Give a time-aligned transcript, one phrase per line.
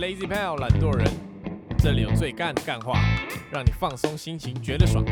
[0.00, 1.06] Lazy Pal 懒惰人，
[1.78, 2.98] 这里有最干的干话，
[3.52, 5.04] 让你放松心情，觉得爽。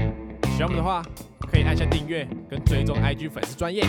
[0.57, 1.03] 喜欢我们的话，
[1.41, 3.85] 可以按下订阅跟追踪 IG 粉丝专业。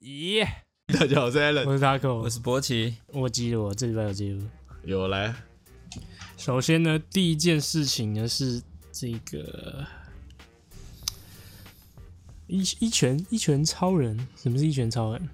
[0.00, 0.46] 咦，
[0.86, 4.44] 大家好，我是 Allen，我是 Taco，我是博奇，我记得我这礼拜有记录。
[4.84, 5.34] 有来，
[6.36, 8.62] 首先呢，第一件事情呢是
[8.92, 9.84] 这个
[12.46, 15.28] 一一拳一拳超人，什么是一拳超人？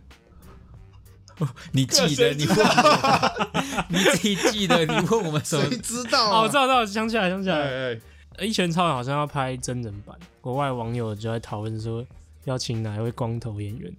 [1.73, 3.51] 你记得你问我，
[3.89, 5.77] 你自己记得你问我们什么谁？
[5.79, 7.57] 知道哦，知道，知道，想起来，想起来。
[7.57, 8.01] 哎
[8.39, 12.05] 哎，一拳超人好像要拍真人版，国外网友就在讨论说
[12.45, 13.93] 要请哪一位光头演员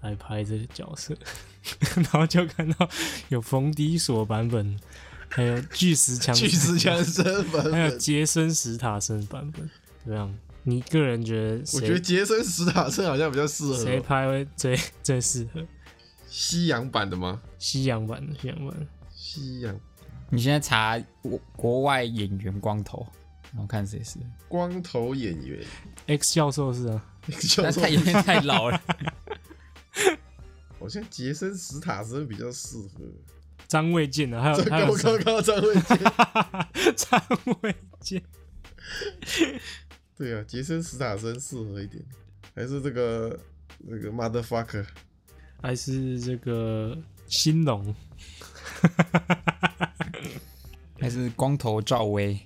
[0.00, 1.14] 来拍这个角色，
[1.96, 2.88] 然后就看到
[3.28, 4.78] 有冯迪索版本，
[5.28, 9.68] 还有巨石强巨石强森版本还有本，杰森·史塔森版本，
[10.04, 10.34] 怎么样？
[10.66, 11.76] 你个人觉得谁？
[11.78, 15.60] 我觉得杰森·史塔森好像比较适合谁合拍会最最适合？
[16.36, 17.40] 西洋版的吗？
[17.60, 18.80] 西洋版的，西洋版。
[18.80, 18.86] 的。
[19.08, 19.80] 西洋。
[20.30, 23.06] 你现在查国国外演员光头，
[23.52, 24.18] 然后看谁是，
[24.48, 25.64] 光头演员
[26.08, 27.86] ，X 教授是啊，X，教授。
[27.86, 28.82] 有点太老了。
[30.80, 33.04] 好像杰森·史塔森比较适合。
[33.68, 35.98] 张卫健啊，还有还有刚刚张卫健，
[36.96, 37.22] 张
[37.62, 38.20] 卫健，
[40.16, 42.04] 对啊，杰森·史塔森适合一点，
[42.56, 43.38] 还是这个
[43.78, 44.84] 那个 motherfucker
[45.64, 46.94] 还是这个
[47.26, 47.94] 新龙，
[51.00, 52.38] 还是光头赵薇，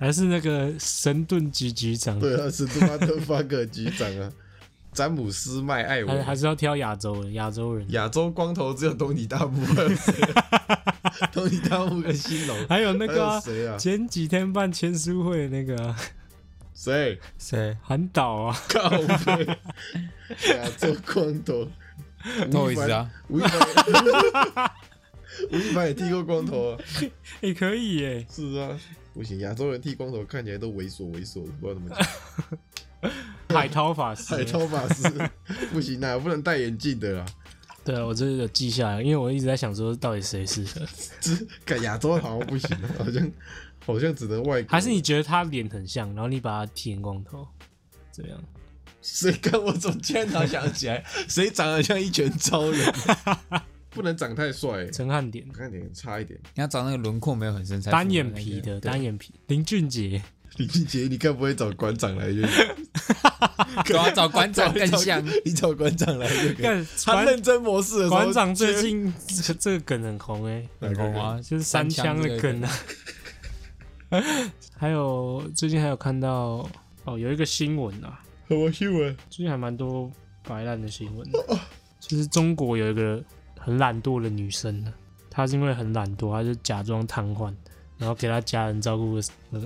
[0.00, 4.32] 还是那个神盾局局长，对啊，是 motherfucker 局长啊，
[4.92, 6.34] 詹姆斯·麦艾还还。
[6.34, 13.78] 是要挑亚洲的亚洲人，亚洲光头只有东尼大木，还有谁啊东尼大木跟新龙，还有那个啊还有谁啊？
[13.78, 15.96] 前几天办签书会那个啊
[16.74, 17.16] 谁？
[17.38, 17.76] 谁？
[17.80, 18.90] 韩导啊，靠
[19.24, 19.46] 背，
[20.48, 21.68] 亚洲光头，
[22.50, 24.70] 不好意思啊，吴亦凡，
[25.50, 26.78] 吴亦凡也剃过光头啊，
[27.40, 28.78] 也可以耶，是啊，
[29.14, 33.10] 不行，亚洲人剃光头看起来都猥琐猥琐的，不知道怎么讲。
[33.50, 35.02] 海涛法师，海涛法师
[35.72, 37.26] 不行啊，不能戴眼镜的啦。
[37.84, 40.80] 对啊，我这有记下来，因为我一直在想说到底谁适合，
[41.20, 41.30] 这
[41.64, 43.32] 看亚洲好像不行啊，好像
[43.84, 44.70] 好像只能外国。
[44.72, 47.46] 还是你觉得他脸很像，然后你把他剃成光头，
[48.10, 48.42] 这样？
[49.06, 52.92] 谁跟我怎么今天才想起来， 谁长得像一拳超人？
[53.90, 56.38] 不能长太帅、欸，陈汉典，陈汉典差一点。
[56.54, 60.20] 你要找那个轮廓没有很深才单眼皮的，对单眼皮，林俊杰，
[60.56, 62.42] 林俊杰，你该不会找馆长来就？
[63.88, 65.24] 都要找馆长更像。
[65.44, 66.62] 你找馆长来就可以。
[66.62, 72.70] 干馆他认真模式馆长最近这个这个梗很红哎，很红啊，就是三枪的梗啊。
[74.76, 76.68] 还有最近还有看到
[77.04, 79.16] 哦，有一个新闻啊，什么新闻？
[79.28, 80.08] 最近还蛮多
[80.44, 81.38] 白烂的新闻的，
[81.98, 83.20] 就是中国有一个
[83.58, 84.94] 很懒惰的女生呢，
[85.28, 87.52] 她是因为很懒惰，她就假装瘫痪，
[87.98, 89.22] 然后给她家人照顾了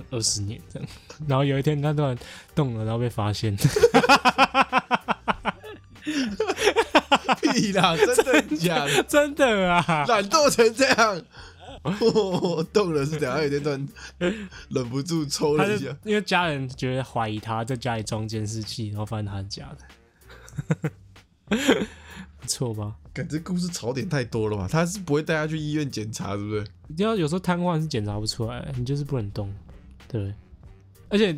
[0.09, 0.89] 二十年这样，
[1.27, 2.17] 然后有一天她突然
[2.55, 3.55] 动了，然后被发现，
[7.39, 9.03] 屁啦，真的假的？
[9.07, 11.21] 真的啊，懒惰成这样，
[12.13, 13.39] 我动了是怎样？
[13.39, 13.87] 有一天突然
[14.69, 19.69] 忍不住抽了一下，因为家人觉得怀疑他在家里装监视器，然后发现他是假
[21.49, 21.61] 的，
[22.39, 22.95] 不错吧？
[23.13, 24.67] 感觉故事槽点太多了吧？
[24.71, 26.65] 他是不会带他去医院检查，是不是？
[26.87, 29.53] 你要有时候瘫痪是检查不出来，你就是不能动，
[30.07, 30.35] 对不对？
[31.09, 31.37] 而且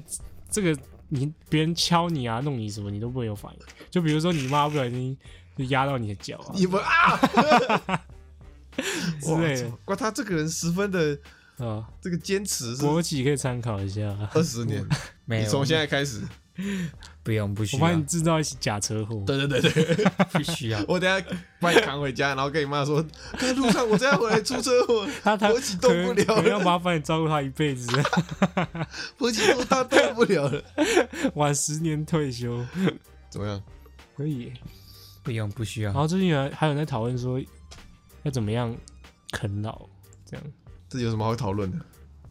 [0.51, 0.77] 这个
[1.09, 3.59] 你别人敲你啊、弄你什么，你都不会有反应。
[3.89, 5.17] 就比如说你妈不小心
[5.57, 8.05] 就压到你的脚你们啊
[9.21, 9.67] 之类的。
[9.69, 11.17] 哇哇，他这个人十分的
[11.57, 14.01] 啊，这个坚持是国企可以参考一下。
[14.33, 14.85] 二十年，
[15.25, 16.21] 没有，你从现在开始，
[17.23, 17.83] 不用不需要。
[17.83, 20.83] 我帮你，制造一起假车祸，对对对对， 不需要。
[20.87, 21.25] 我等下
[21.59, 23.03] 把你扛回家，然后跟你妈说，
[23.39, 26.25] 在路上我这样回来出车祸，他他国企动不了。
[26.25, 27.87] 可能可能要，麻烦你照顾他一辈子，
[29.17, 30.49] 国企动他动不了。
[30.49, 30.63] 了，
[31.35, 32.65] 晚十年退休。
[33.29, 33.61] 怎么样？
[34.17, 34.51] 可以。
[35.23, 35.91] 不用不需要。
[35.93, 37.41] 然后最近还还有人在讨论说
[38.23, 38.75] 要怎么样
[39.31, 39.87] 啃老，
[40.25, 40.45] 这样。
[40.89, 41.77] 这有什么好讨论的？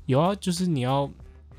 [0.06, 1.10] 有啊，就是你要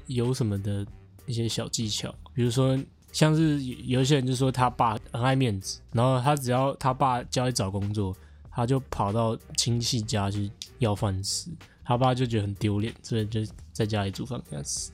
[0.08, 0.86] 有什么的
[1.26, 2.78] 一些小技巧，比如说
[3.12, 8.16] 像是有些人就说他爸很爱面子，然后他只要他爸叫他找工作，
[8.52, 11.50] 他就跑到亲戚家去要饭吃，
[11.84, 13.42] 他爸就觉得很丢脸，所以就
[13.72, 14.92] 在家里煮饭给他吃。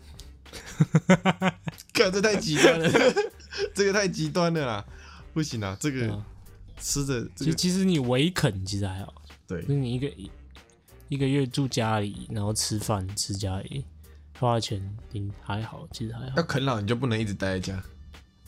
[1.94, 2.89] 看这太极端了，
[3.74, 4.85] 这个太极端了啦，
[5.31, 6.25] 不行啊，这个啊
[6.80, 9.13] 吃的这个其实其实你围啃其实还好，
[9.50, 10.31] 对就是你一个一
[11.10, 13.84] 一个月住家里，然后吃饭吃家里，
[14.40, 14.80] 花的钱
[15.12, 16.44] 顶还好，其实还好要。
[16.44, 17.84] 啃老，你就不能一直待在家。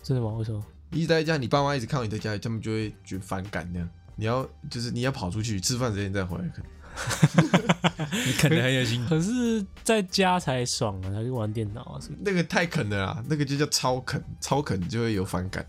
[0.04, 0.32] 真的吗？
[0.34, 0.64] 为什么？
[0.92, 3.90] 一直待在家，你爸妈一直看到你在家里，他们就会觉得反感那样。
[4.16, 6.64] 你要就是你要跑出去吃饭时间再回来啃。
[8.28, 9.04] 你啃的很有心。
[9.08, 12.18] 可是在家才爽啊，才去玩电脑啊什么。
[12.24, 15.66] 那个太啃了啦，那个就叫超啃，超啃就会有反感。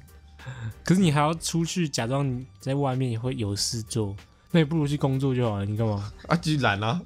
[0.84, 4.14] 可是你还要出去假装你在外面也会有事做，
[4.52, 5.64] 那你不如去工作就好了。
[5.64, 7.00] 你干嘛 啊，就懒啊，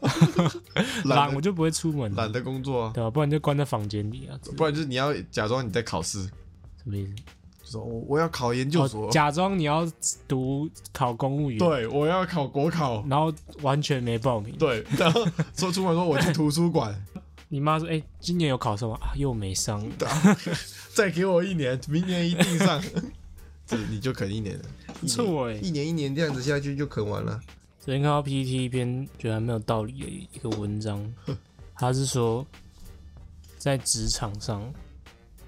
[1.07, 1.35] 懒？
[1.35, 3.09] 我就不会出门，懒得工作啊，对吧？
[3.11, 4.37] 不然就关在房间里啊。
[4.57, 6.31] 不然就是你要假装你在考试，什
[6.85, 7.15] 么意思？
[7.65, 9.91] 就说我我要考研究所哦，假装你要
[10.29, 13.33] 读考公务员，，对，我要考国考，然后
[13.63, 14.55] 完全没报名。
[14.57, 15.25] 对，然后
[15.57, 16.95] 说出门说我去图书馆，
[17.49, 18.97] 你妈说：“哎、今年有考上吗？
[19.01, 19.85] 啊，又没上。
[20.95, 22.83] 再给我一年，明年一定上。
[23.67, 24.65] 这你就啃一年了，
[25.01, 27.41] 不错哎、一年一年这样子下去就啃完了。
[27.81, 31.13] 昨天看到 PPT 一篇觉得还没有道理的一个文章，
[31.75, 32.47] 他是说
[33.59, 34.73] 在职场上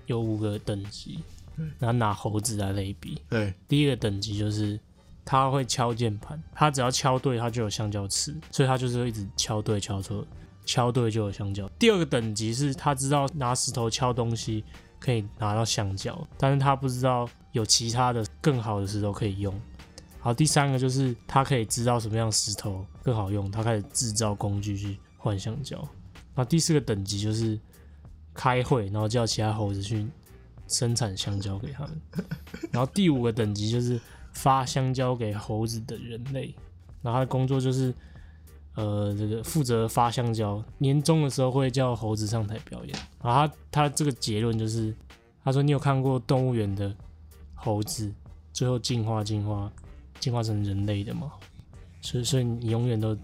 [0.06, 1.20] 有五个等级，
[1.78, 3.20] 然后拿猴子来类比。
[3.28, 4.78] 对，第一个等级就是
[5.24, 10.26] 他会敲键盘，他只要敲对，他就有香蕉吃，所以他就是会一直敲对敲错，
[10.64, 11.68] 敲对就有香蕉。
[11.78, 14.64] 第二个等级是他知道拿石头敲东西
[15.00, 19.54] 可以拿到香蕉，但是他不知道有其他的更好的石头可以用。
[20.20, 25.76] 好，第三个就是他可以知道什么样的石头更好用，他开始制造工具去换香蕉。
[26.34, 27.58] 然后第四个等级就是
[28.34, 30.06] 开会，然后叫其他猴子去
[30.66, 32.00] 生产香蕉给他们。
[32.72, 33.98] 然后第五个等级就是
[34.32, 36.54] 发香蕉给猴子的人类，
[37.00, 37.94] 然后他的工作就是
[38.74, 40.62] 呃这个负责发香蕉。
[40.78, 42.94] 年终的时候会叫猴子上台表演。
[43.22, 44.94] 然后他他这个结论就是，
[45.44, 46.94] 他说你有看过动物园的
[47.58, 48.10] 猴子
[48.52, 49.70] 最后进化进化
[50.20, 51.30] 进化成人类的嘛？
[52.00, 53.18] 所以所以你永远都是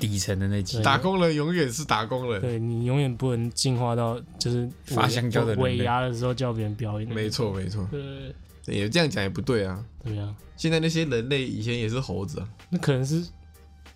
[0.00, 0.82] 底层的那几对。
[0.82, 7.08] 打工人永远是打工人，对你永远不能进化到就是发香蕉的尾牙的时候叫别人表演。
[7.14, 9.84] 没错没错，对，也这样讲也不对啊。
[10.02, 13.22] 对啊，现在那些人类以前也是猴子啊，那可能是，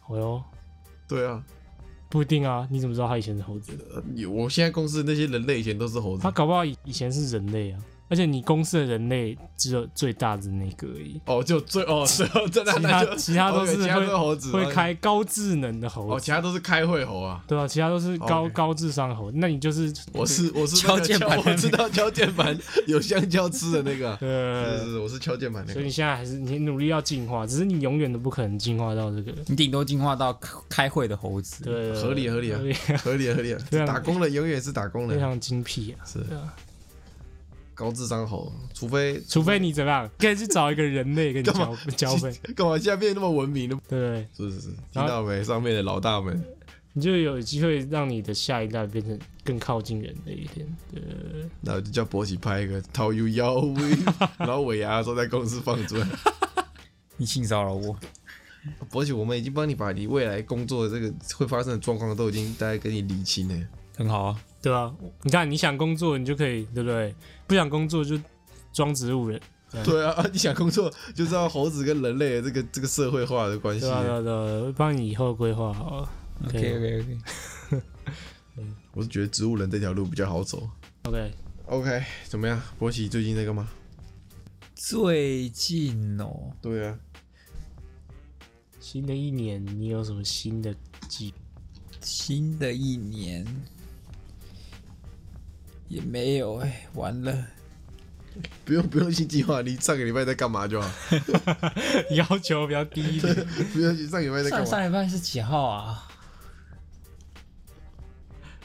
[0.06, 0.42] 哦哟，
[1.08, 1.42] 对啊，
[2.10, 3.72] 不一定啊，你怎么知道他以前是猴子？
[4.28, 6.22] 我现在公司那些人类以前都是猴子。
[6.22, 16.14] 他，搞不好以以前是人类啊，而且你公司的人类只有最大的那个而已，哦，就最哦，最后真的其他其他都是其他都是会猴子，会开高智能的猴子。
[16.14, 17.42] 哦，其他都是开会猴啊。
[17.48, 21.38] 对啊，其他都是高高智商猴，那你就是我是我是敲键盘。
[21.38, 22.56] 我知道敲键盘
[22.86, 24.16] 有香蕉吃的那个。
[24.20, 25.72] 对，是呃是，是，我是敲键盘那个。
[25.72, 31.64] 所以你现在还是你努力要进化，只是你永远都不可能进化到这个，你顶多进化到开开会的猴子。
[31.64, 32.58] 对，合理合理啊
[33.02, 33.28] 合理。
[33.28, 36.18] 合理 啊非，常打工人永远是打工人，非常精辟啊，是。
[36.34, 36.52] 啊，
[37.74, 43.78] 高智商猴，除非除非你怎么样，可以去找一个人类跟你干交交配， 干嘛现在变得那么文明了？
[43.88, 44.28] 对不对？
[44.36, 45.42] 是是是，听到没？
[45.42, 46.42] 上面的老大们，
[46.92, 50.66] 你就有机会让你的下一代变成更靠近人类一点。
[50.92, 51.02] 对，
[51.60, 53.90] 那我就叫博喜拍一个掏 U 腰威，
[54.38, 56.06] 然后尾牙的时候在公司放出来。
[57.16, 57.96] 你性骚扰我，
[58.90, 63.66] 博喜，我们已经帮你把你未来工作的这个会发生的状况都已经大概跟你理清了。
[63.96, 64.40] 很好啊。
[64.64, 64.90] 对啊，
[65.22, 67.14] 你看你想工作，你就可以，对不对？
[67.46, 68.18] 不想工作就
[68.72, 69.38] 装植物人，
[69.84, 73.90] 对啊， 你想工作就知道猴子跟人类的这个这个社会化的关系对。
[73.90, 76.08] 啊，对啊，对啊，帮你以后规划好了。
[76.46, 77.82] OK OK OK，
[78.94, 80.66] 我是觉得植物人这条路比较好走。
[81.02, 82.58] OK，OK，怎么样？
[82.78, 83.68] 博喜最近在干嘛？
[84.74, 86.98] 最近哦，对啊，
[88.80, 90.74] 新的一年你有什么新的
[91.06, 91.34] 计？
[92.00, 93.46] 新的一年
[95.94, 97.46] 也没有哎、完了，
[98.64, 100.90] 不用不用新计划，你上个礼拜在干嘛就好。
[102.10, 103.32] 要求比较低一点。
[103.72, 104.66] 不用上个礼拜在干嘛？
[104.66, 106.08] 上上礼拜是几号啊？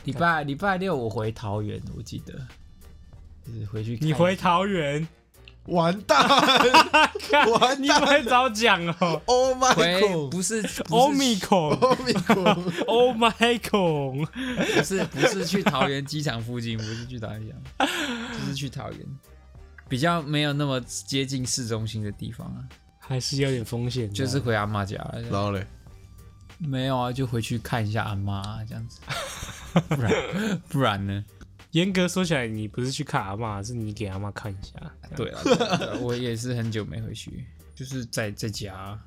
[0.05, 2.33] 礼拜礼拜六我回桃园，我记得，
[3.45, 5.07] 就是回去你回桃园，
[5.65, 6.27] 完蛋
[7.29, 9.21] 看 完你不会早讲哦。
[9.25, 10.31] ！Oh my 回 god！
[10.31, 17.87] 不是欧不是米孔阿弥陀佛，，Oh my 孔，不是 不是去桃园机场附近，不是去桃园机场，
[18.33, 18.99] 就是去桃园，
[19.87, 22.65] 比较没有那么接近市中心的地方啊，
[22.99, 24.11] 还是有点风险。
[24.11, 25.21] 就是回阿妈家了。
[25.29, 25.63] 然后嘞，
[26.57, 28.99] 没有啊，就回去看一下阿妈、这样子，
[29.87, 31.23] 不然不然呢？
[31.71, 34.73] 严格说起来，你不是去看阿妈，是你给阿妈看一下。
[35.15, 37.45] 对啊，对啊对啊我也是很久没回去，
[37.75, 38.99] 就是在在家，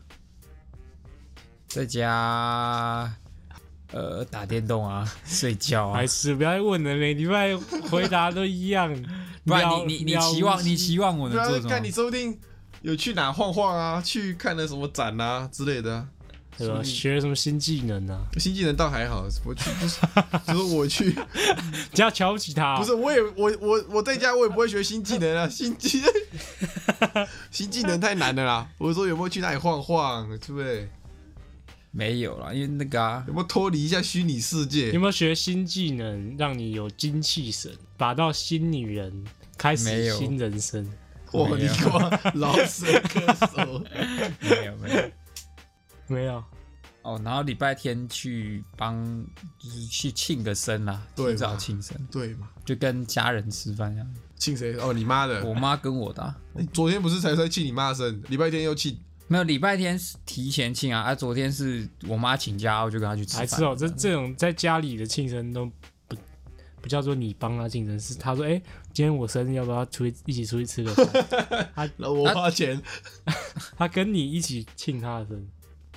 [1.67, 3.13] 在家，
[3.91, 7.57] 呃，打电动啊，睡觉啊还，是不要问了，每礼拜
[7.91, 8.95] 回答都一样。
[9.45, 11.93] 不然你你你期望你期望我能做什么，看你么？
[11.93, 12.39] 说不定
[12.83, 16.09] 有去哪晃晃啊，去看了什么展啊之类的啊。
[16.59, 16.83] 对吧？
[16.83, 18.21] 学什么新技能啊？
[18.39, 20.01] 新技能倒还好，我去不是，
[20.47, 21.15] 就是我去，
[21.93, 28.69] 只要瞧不起他、不是，我也我我我在家我也不会学新技能啊，新技能 新技能太难了啦。
[28.79, 30.89] 我说有没有去那里晃晃，对不对？
[31.91, 35.01] 没有啦，因为那个啊有，没有脱离一下虚拟世界有？
[35.01, 39.25] 没有学新技能，让你有精气神，把到新女人，
[39.59, 40.91] 开始新人生？
[41.33, 43.85] 哇，你没有哇，老死歌手，
[44.41, 45.03] 没 有没有。
[46.13, 46.45] 没有，
[47.03, 48.95] 哦，然后礼拜天去帮，
[49.59, 52.49] 就是去庆个生啦，对提早庆生，对嘛？
[52.65, 54.15] 就跟家人吃饭一样。
[54.37, 54.75] 庆谁？
[54.79, 55.45] 哦，你妈的！
[55.45, 63.47] 我妈跟我的啊、你昨天不是才在庆你妈的生，礼拜天又庆，没有礼拜天是提前庆啊，啊，昨天是我妈请假，我就跟她去吃饭。
[63.47, 65.67] 还是哦，这这种在家里的庆生都
[66.09, 66.17] 不
[66.81, 68.61] 不叫做你帮他庆生，是他说， 哎、
[68.93, 71.89] 今天我生日，要不要出去一起出去吃个饭？
[71.97, 72.83] 然后我花钱，
[73.79, 75.47] 他跟你一起庆他的生日，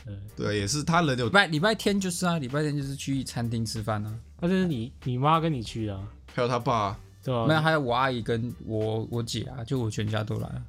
[0.06, 4.20] 对，对，也是他人有礼拜礼拜天就是啊，礼拜天就是去餐厅吃饭啊。
[4.40, 10.64] 那就是你你妈跟你去的、啊，还有他爸，对吧、没有，还有我阿姨跟我我姐啊，就我全家都来了，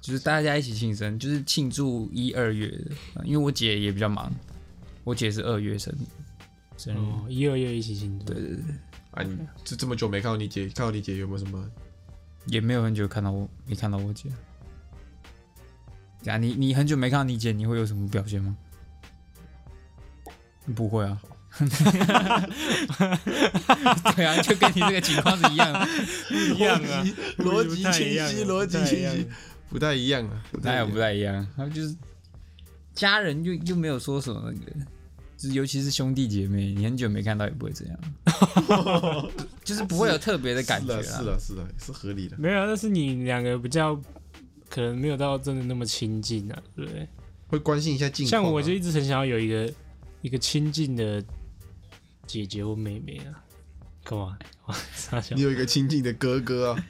[0.00, 4.32] 就是大家一起庆生，就是庆祝一二月的，啊因为我姐也比较忙，
[5.04, 5.94] 我姐是二月生。
[6.78, 8.62] 生日，哦，一二月一起庆祝，对对对，
[9.10, 11.70] 啊，你这这么久没看到你姐，看到你姐有没有什么？
[12.46, 14.30] 也没有很久看到我，没看到我姐。
[16.22, 18.56] 呀，你你很久没看到你姐，你会有什么表现吗？
[20.72, 21.20] 不会啊。
[24.14, 25.84] 对啊，就跟你这个情况是一样的，
[26.28, 27.04] 不一样啊，
[27.38, 29.28] 逻辑清一样啊晰，逻辑不太一样清晰，
[29.68, 31.44] 不太一样啊，哪有不太一样？
[31.56, 31.92] 他们就是
[32.94, 34.70] 家人又又没有说什么那个，
[35.36, 37.98] 就是尤其是兄弟姐妹，你很久没看到也不会这样，
[39.64, 41.22] 就是不会有特别的感觉是啦。
[41.24, 42.36] 的，是的，是合理的。
[42.38, 44.00] 没有啊，但是你两个比较
[44.68, 47.08] 可能没有到真的那么亲近啊，对不对？
[47.48, 48.44] 会关心一下近况啊。
[48.44, 49.68] 像我就一直很想要有一个
[50.22, 51.22] 一个亲近的
[52.26, 53.42] 姐姐或妹妹啊，
[54.04, 54.38] 干嘛？
[54.66, 56.84] 我傻笑你有一个亲近的哥哥啊，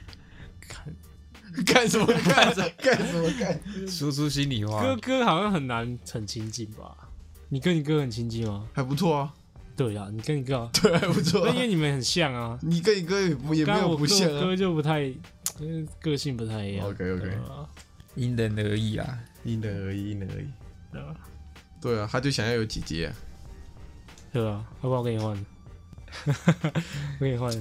[0.67, 0.93] 看
[1.65, 2.53] 干什么干？
[2.77, 3.87] 干什么干？
[3.87, 6.95] 说出心里话哥，哥好像很难很亲近吧？
[7.49, 8.67] 你跟你哥很亲近吗？
[8.73, 9.33] 还不错啊，
[9.75, 11.61] 对啊，你跟你哥，对，还不错啊那因。
[11.61, 12.57] 为你们很像啊。
[12.61, 14.39] 你跟你哥也不也没有刚刚我不像啊。
[14.39, 15.13] 哥哥就不太，
[15.59, 16.87] 嗯个性不太一样。
[16.87, 17.67] OK，OK 对啊
[18.15, 19.19] 因人而异啊。
[19.43, 20.47] 因人而异，因人而异。
[20.91, 21.15] 对啊，
[21.81, 23.15] 对啊，他就想要有姐姐啊。
[24.31, 25.45] 对啊，要不要我给你换？
[27.19, 27.51] 我给你换，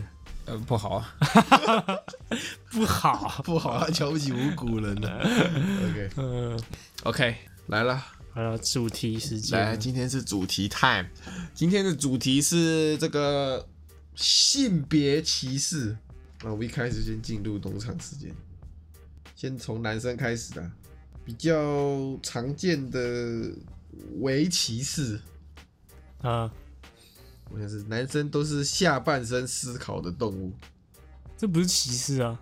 [0.44, 1.14] 呃，不好啊，
[2.70, 3.40] 不好。
[3.42, 5.08] 不好，他瞧不起无辜人呢。
[5.18, 6.60] OK 嗯
[7.04, 7.34] ，OK，
[7.68, 7.96] 来了。
[8.32, 9.58] 好了，主题时间。
[9.58, 11.08] 来，今天是主题 time。
[11.54, 13.66] 今天的主题是这个
[14.14, 15.96] 性别歧视。
[16.42, 18.32] 那我们一开始先进入农场时间，
[19.34, 20.70] 先从男生开始的，
[21.24, 23.50] 比较常见的
[24.20, 25.20] 围歧视。
[26.22, 26.50] 啊，
[27.50, 30.52] 我想是男生都是下半身思考的动物，
[31.38, 32.38] 这不是歧视啊，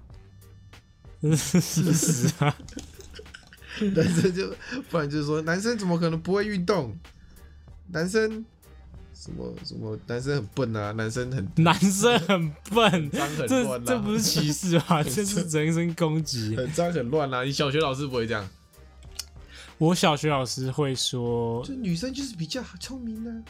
[1.22, 2.56] 这是事实啊。
[3.94, 4.52] 男生就
[4.90, 6.98] 不然就是说男生怎么可能不会运动？
[7.92, 8.44] 男生
[9.14, 13.10] 什么什么男生很笨啊，男生很男生很笨，
[13.48, 15.00] 这乱啊，这不是歧视吧？
[15.06, 16.56] 这是人身攻击。
[16.56, 17.44] 很脏很乱啊。
[17.44, 18.48] 你小学老师不会这样，
[19.78, 23.42] 我小学老师会说，就女生就是比较聪明啊。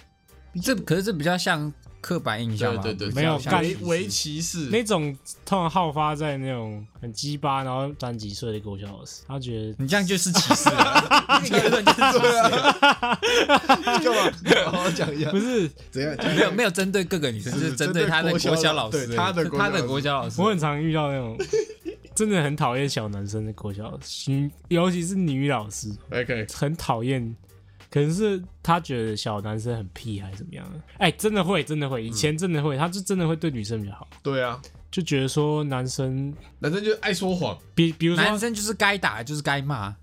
[0.53, 1.73] 比较这可是这比较像
[2.09, 13.21] 刻板印象嘛，对对对，没有像干围围歧视，那种通常好发在那种很鸡巴，然后短几岁的国小老师，他觉得你这样就是歧视了， 你根本就是歧视了。
[14.01, 14.33] 干嘛？
[14.71, 16.17] 好好讲一下不，是，怎样？
[16.35, 20.41] 没有没有针对各个女生，是就是针对他的国小老师，对他的他的国小老师。
[20.41, 21.37] 我很常遇到那种
[22.15, 24.01] 真的很讨厌小男生的国小
[24.69, 27.37] 尤其是女老师，OK，很讨厌。
[27.91, 30.65] 可能是他觉得小男生很屁还是怎么样。
[30.73, 30.81] 的？
[30.99, 39.95] 哎、真的会，真的会，以前真的会，他就真的会对女生比较好，对啊，就觉得说男生，男生就爱说谎，比比如说男生就是该打就是该骂，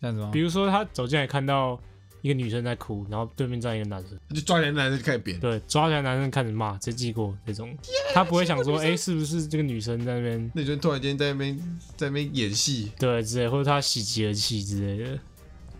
[0.00, 0.30] 这样子吗？
[0.32, 0.40] 比？
[0.40, 1.80] 如说他走进来看到
[2.22, 7.76] 一个女生在哭，然后对面站一个男生，就抓起来男生就开始扁，对，抓起来男生开始骂，直接记过这种，
[8.14, 11.58] 他不会想说，哎、是不是这个女生在那边那女生突然间在那边
[11.96, 15.18] 在那边演戏，对之类，或者他喜极而泣之类的，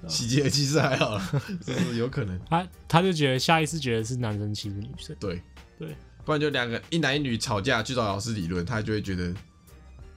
[0.08, 5.40] 喜极而泣是还好了， 是有可能，他他就觉得下意识觉得是男生欺负女生，对。
[5.76, 5.88] 对，
[6.24, 9.34] 不然就两个一男一女吵架去找老师理论，他就会觉得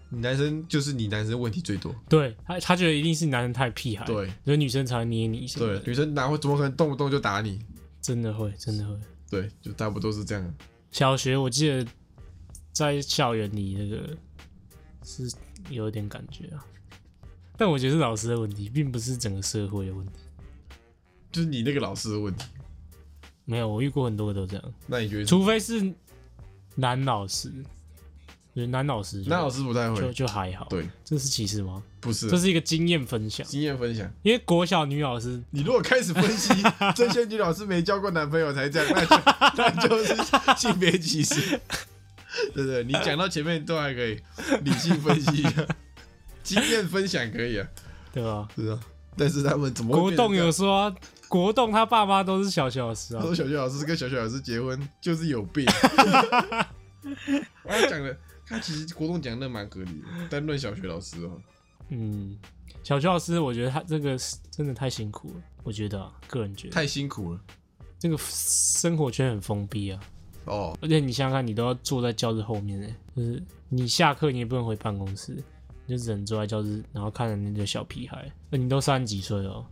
[0.10, 4.32] 你男生就是你男生问题最多，对他他觉得一定是男生太屁孩，，对。
[4.46, 7.60] 所以女生才会捏你一下，，对女生哪会怎么可能动不动就打你？
[8.00, 8.96] 真的会真的会。
[9.32, 10.56] 对，就差不多是这样。
[10.92, 11.84] 小学我记得
[12.72, 14.16] 在校园里那个
[15.04, 15.28] 是
[15.72, 16.64] 有点感觉啊，
[17.58, 20.14] 但我觉得是老师的问题，并不是整个社会的问题。
[21.32, 22.46] 就是你那个老师的问题，
[23.46, 25.26] 没有，我遇过很多个都这样，那你觉得？
[25.26, 25.94] 除非是
[26.76, 27.52] 男老师，
[28.56, 31.84] 就是男老师男老师不太就会，就就还好。，对，这是歧视吗？
[32.00, 34.10] 不是这是一个经验分享，经验分享。
[34.24, 36.54] 因为国小女老师你如果开始分析
[36.96, 39.18] 这些女老师没交过男朋友才这样，那就
[39.58, 40.16] 那就是
[40.56, 41.60] 性别歧视，
[42.54, 42.84] 对不对？
[42.84, 44.20] 你讲到前面都还可以
[44.64, 45.68] 理性分析一下，
[46.48, 47.68] 经验分享可以啊，
[48.14, 48.48] 对吧？
[48.56, 48.80] 是啊。
[49.20, 50.96] 但是他们怎么会国栋有说啊、
[51.28, 55.66] 国栋他爸妈都是小学老师啊他，说小学老师跟小学老师结婚就是有病。
[57.66, 61.32] 他讲的，他其实国栋讲的蛮合理的，单论小学老师哦，
[61.90, 62.38] 嗯，
[62.84, 64.16] 小学老师，我觉得他这个
[64.52, 67.40] 真的太辛苦了，我觉得啊，个人觉得太辛苦了
[67.98, 70.00] 这个生活圈很封闭啊，
[70.46, 70.78] 哦。
[70.80, 75.44] 而且你想想看，你都要坐在教室后面诶，就是你下课你也不能回办公室，你
[75.88, 79.66] 就只能坐在教室，然后看着那个小屁孩，那你都三十几岁了哦，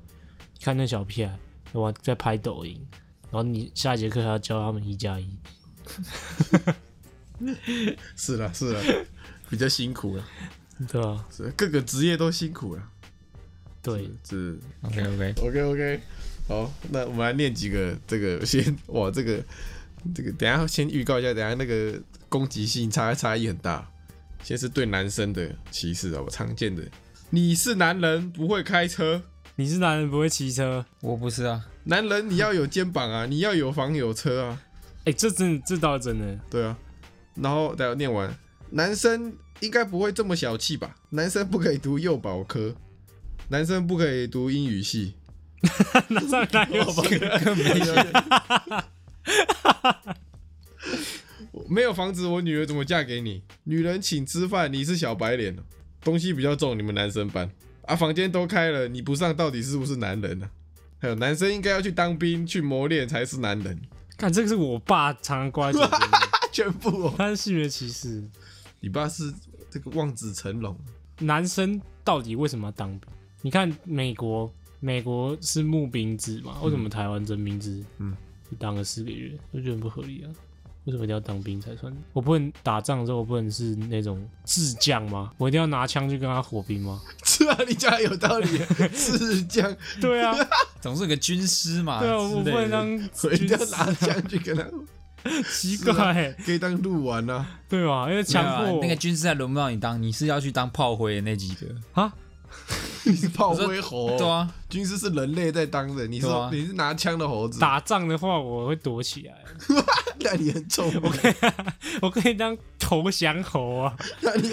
[0.61, 1.37] 看那小屁孩
[1.73, 2.79] 哇在拍抖音，
[3.23, 5.27] 然后你下一节课还要教他们一加一，
[8.15, 9.05] 是了是了，
[9.49, 10.25] 比较辛苦了，
[10.87, 11.27] 对啊？
[11.29, 12.89] 是各个职业都辛苦了。
[13.81, 15.99] 对，是 OK OK，OK OK，
[16.47, 19.43] 好，那我们来念几个这个先哇，这个
[20.15, 23.91] 这个等一下先预告一下，等一下那个攻击性差差异很大。
[24.45, 26.83] 先是对男生的歧视啊，我常见的，
[27.31, 29.23] 你是男人不会开车，
[29.55, 34.61] 你是男人不会骑车，我不是啊，男人你要有肩膀啊， 你要有房有车啊，
[35.05, 36.77] 哎、这真的这倒是真的，对啊。
[37.33, 38.37] 然后等一下念完，
[38.69, 40.95] 男生应该不会这么小气吧？
[41.09, 42.75] 男生不可以读幼保科，
[43.47, 45.15] 男生不可以读英语系，
[46.09, 47.09] 那上哪有更
[47.57, 47.79] 没
[51.67, 53.43] 没有房子，我女儿怎么嫁给你？
[53.63, 55.63] 女人请吃饭，你是小白脸哦，
[56.01, 57.49] 东西比较重，你们男生搬
[57.83, 60.49] 啊，房间都开了，你不上到底是不是男人呢、
[60.99, 63.79] 还有男生应该要去当兵去磨练才是男人，
[64.17, 66.17] 看这个是我爸常常挂在嘴边的，
[66.51, 67.13] 全部哦。
[67.17, 68.23] 他是性别歧视。
[68.79, 69.33] 你爸是
[69.69, 70.77] 这个望子成龙，
[71.19, 73.01] 男生到底为什么要当兵？
[73.41, 77.83] 你看美国，美国是募兵制嘛，为什么台湾征兵制？
[77.97, 78.15] 嗯，
[78.49, 80.29] 就当个四个月，我觉得很不合理啊。
[80.85, 81.91] 为什么一定要当兵才算？
[82.13, 85.31] 我不能打仗的时候，我不能是那种智将吗？
[85.37, 87.01] 我一定要拿枪去跟他火拼吗？
[87.25, 88.47] 是啊，你讲的有道理，
[88.93, 90.35] 是这样，对啊，
[90.81, 92.87] 总是有个军师嘛，对啊，我不能当
[93.23, 94.63] 我一定要拿枪去跟他，
[95.49, 97.45] 奇怪、欸，可以当鹿丸啊。
[97.67, 98.07] 对吧？
[98.09, 101.67] 因为强迫啊那个军师还轮不到你当，你是要去当炮灰的那几个。
[101.93, 102.13] 啊，
[103.11, 106.49] 你是炮灰猴，对，啊，军师是人类在当的，你是、对啊。
[106.51, 109.33] 你是拿枪的猴子，打仗的话我会躲起来，
[110.19, 111.33] 那你很丑，我可以，
[112.01, 114.51] 我可以当投降猴啊，那你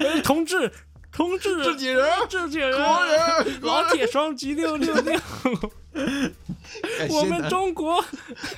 [0.00, 0.70] 哎同志，
[1.14, 5.14] 同志，自己人，自己人，国人， 老铁双击六六六，
[5.94, 8.04] 哎我们中国。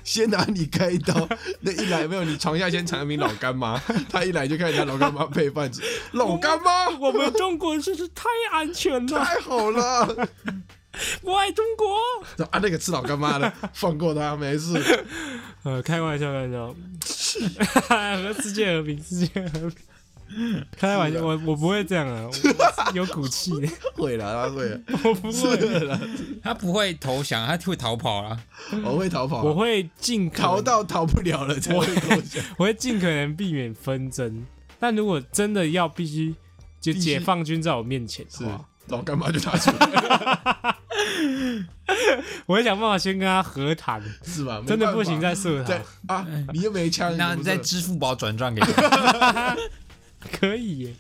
[0.02, 1.28] 先拿你开一刀，
[1.60, 6.88] 那一来没有你床下先藏一名老干妈， 他一来就看人家老干妈配饭吃，老干妈！
[6.98, 10.28] 我们中国真是太安全了，太好了，
[11.20, 12.44] 我爱中国。
[12.50, 14.82] 啊那个吃老干妈的放过他没事，
[15.62, 16.74] 呃，开玩笑，开玩笑，
[17.88, 19.72] 和世界和平，世界和平。
[20.76, 23.50] 开玩笑，我我不会这样啊，我有骨气。
[23.60, 26.00] 的，会了他会了， 我不会，是了，
[26.42, 28.38] 他不会投降，他会逃跑啦。
[28.84, 34.44] 我会逃跑，我会尽可逃，到逃不了了才会投降，我会尽可能避免纷争。
[34.78, 36.34] 但如果真的要必须
[36.80, 40.76] 就解放军在我面前是的话，老干嘛就拿出来，
[42.44, 44.62] 我会想办法先跟他和谈，是吧？
[44.66, 49.56] 真的不行再射对他，啊，你又没枪，那你在支付宝转账给他，
[50.26, 50.94] 可以，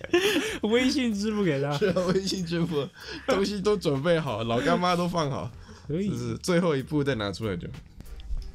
[0.62, 2.88] 微信支付给他，是啊，微信支付。
[3.26, 5.50] 东西都准备好， 老干妈都放好，
[5.86, 6.08] 可以。
[6.08, 7.68] 就是最后一步再拿出来就。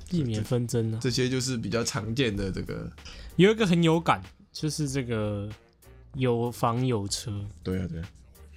[0.10, 1.00] 避免纷争呢。
[1.02, 2.92] 这些就是比较常见的这个，
[3.38, 5.50] 有一个很有感，就是这个
[6.16, 7.32] 有房有车，
[7.64, 8.10] 对啊对啊，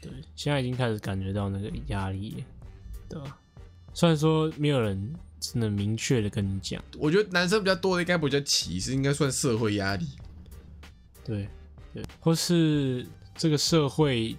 [0.02, 2.42] 对，现在已经开始感觉到那个压力，
[3.08, 3.38] 对吧？
[3.92, 10.08] 虽然说没有人真的明确的跟你讲，我觉得男生比较多的应该不叫歧视，应该算社会压力。
[11.24, 11.48] 对
[11.94, 14.36] 对，或是这个社会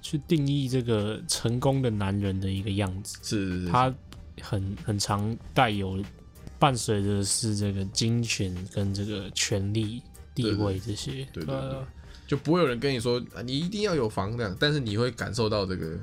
[0.00, 3.94] 去定义这个成功的男人的一个样子，是是是，他
[4.40, 6.02] 很很常带有
[6.58, 10.02] 伴随着是这个金钱跟这个权力
[10.34, 11.54] 地位这些，对对
[12.26, 15.98] 就不会有人跟你说啊，你一定要有房这样，但是你会感受到这个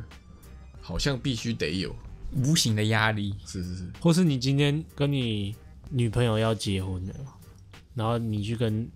[0.80, 1.96] 好像必须得有，
[2.36, 3.34] 无形的压力。
[3.46, 5.56] 是是是，或是你今天跟你
[5.90, 7.16] 女朋友要结婚了，
[7.96, 8.88] 然后你去跟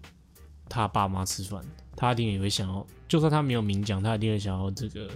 [0.70, 1.66] 他爸妈吃饭，
[1.96, 5.10] 他一定也会想要，就算他没有明讲，他一定会想要这个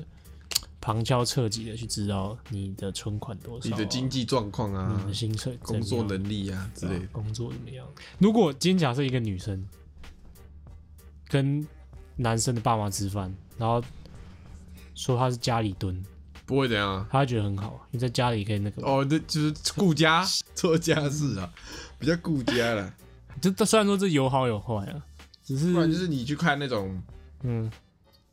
[0.81, 7.85] 旁敲侧击的去知道你的存款多少啊、你的经济状况啊你的，薪水工作能力啊之类工作怎么样？
[8.17, 9.67] 如果今天假设一个女生
[11.27, 11.67] 跟
[12.15, 13.83] 男生的爸妈吃饭，然后
[14.95, 16.03] 说他是家里蹲，
[16.45, 17.07] 不会怎样啊。
[17.11, 21.53] 他会觉得很好，你在家里可以那个，哦，那就是顾家做家事啊，
[21.99, 22.93] 比较顾家了。
[23.41, 25.05] 这虽然说这有好有坏啊，
[25.55, 27.01] 只是不然就是你去看那种
[27.41, 27.71] 嗯。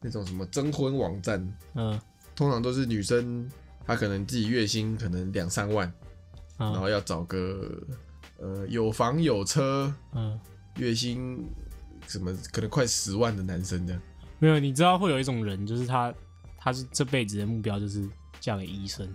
[0.03, 1.99] 那种什么征婚网站，嗯。
[2.35, 3.51] 通常都是女生，
[3.87, 5.91] 她可能自己月薪可能两三万，
[6.59, 7.83] 然嗯后要找个
[8.39, 10.39] 呃有房有车，嗯，
[10.77, 11.43] 月薪
[12.07, 14.03] 什么可能快十万的男生这样。
[14.39, 16.15] 没有，你知道会有一种人，就是他
[16.59, 18.07] 他是这辈子的目标就是
[18.39, 19.09] 嫁给医生，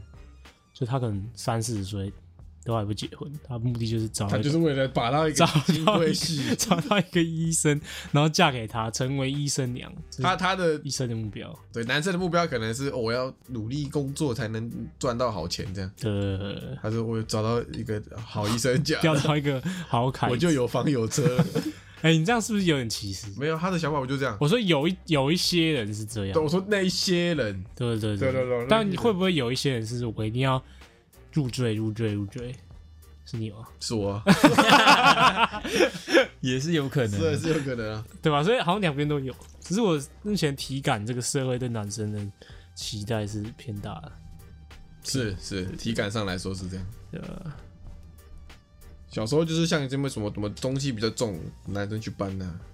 [0.74, 2.12] 就他可能三四十岁
[2.64, 7.80] 都还不结婚，他目的就是找他就是为了把到一个找金到一龟婿个，找到一个医生，
[8.12, 11.54] 然后嫁给他，成为医生娘，这是他他的医生的目标。
[11.74, 15.92] 对男生的目标可能是、哦我要努力工作才能赚到好钱这样。
[16.04, 21.44] 呃，他说我找到一个好医生嫁， 钓到一个 好凯子，我就有房有车。
[22.04, 23.28] 哎、你这样是不是有点歧视？
[23.38, 24.36] 没有他的想法我就这样？
[24.40, 30.62] 我说有一有一些人是这样对，，我说那一些人，对对对对对但你会不会有一些人是我一定要
[31.34, 32.56] 入赘入赘入赘？
[33.24, 33.68] 是你吗？
[33.80, 35.64] 是我啊，
[36.42, 37.20] 也是有可能。
[37.20, 38.06] 是是有可能啊。
[38.22, 38.44] 对吧？
[38.44, 42.20] 所以好像两边都有，只是我目前体感这个社会对男生的
[42.76, 44.12] 期待是偏大的。
[45.04, 46.86] 是是，体感上来说是这样。
[47.14, 47.52] 呃，
[49.08, 52.71] 小时候就是像这么什么什么东西比较重，男生去搬呐、说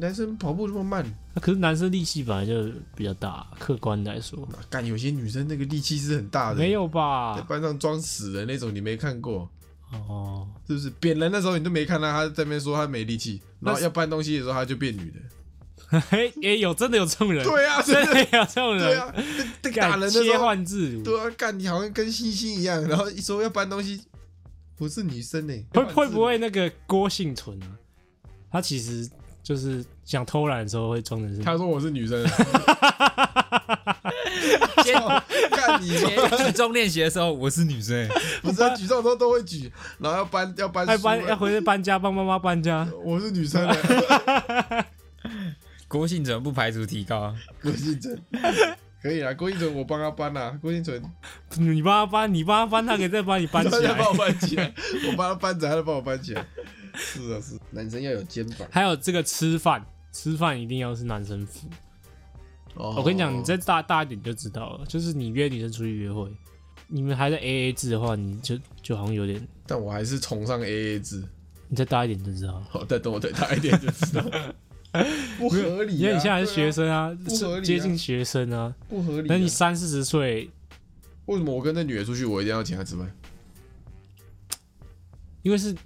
[0.00, 7.34] 男生跑步这么慢，那可是男生力气本来就比较大，客观来说，那干有些女生那个力气是很大的，没有吧？
[7.36, 7.46] 在吧？
[7.48, 9.48] 班上装死人那种，你没看过。
[10.08, 10.90] 哦，是不是？
[10.98, 16.00] 扁人的时候你都没看到他在那边说他没力气，然那是后要搬东西的时候他就变女的。
[16.10, 18.12] 嘿， 也有真的 有这种人，对啊，真真的。
[18.14, 19.14] 的有这种人，
[19.62, 24.00] 对啊，打人的时切候，换自如，对啊，干你好像跟星星一样，然后一说要搬东西，
[24.76, 27.78] 不是女生呢、会会不会那个郭幸存啊？
[28.50, 29.08] 他其实
[29.44, 32.18] 就是想偷懒的时候会装成是，他说我是女生，
[34.82, 34.94] 先
[35.50, 36.08] 看你先
[36.46, 38.08] 举重练习的时候，我是女生，
[38.42, 44.86] 不是啊，举重的时候都会举，然后要搬要搬要搬要回去搬家，帮妈妈搬家，我是女生的，
[45.86, 47.34] 郭姓怎么不排除提高？
[47.62, 48.18] 郭敬纯
[49.02, 51.02] 可以啊，郭敬纯我帮他搬啦，郭敬纯
[51.58, 54.08] 你帮他搬，你帮他搬，他可以再帮你搬起来帮。
[54.08, 54.72] 我搬起来，
[55.06, 56.46] 我帮他搬着，他就帮我搬起来。
[56.94, 58.66] 是啊是，男生要有肩膀。
[58.70, 61.68] 还有这个吃饭，吃饭一定要是男生付。
[62.74, 66.28] 哦我跟你讲，你再大大一点就知道了，就是你约女生出去约会，
[66.88, 71.22] 你们还在 A A 制的话，你就就好像有点，但我还是崇尚 A A 制。
[71.68, 72.66] 你再大一点就知道了。
[72.70, 74.24] 好，再等我再大一点就知道。
[75.38, 79.28] 不合理、啊，因为你现在是学生啊，不合理啊接近学生啊，不合理、啊。
[79.28, 80.48] 等你三四十岁，
[81.26, 83.10] 为什么我跟那女的出去，我一定要请她吃饭？
[85.42, 85.78] 因为是你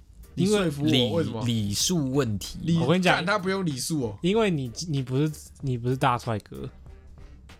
[0.43, 1.45] 因为说服礼我为什么？
[1.45, 6.69] 礼数问题，我跟你讲他不用礼数哦，因为你你不是你不是大帅哥，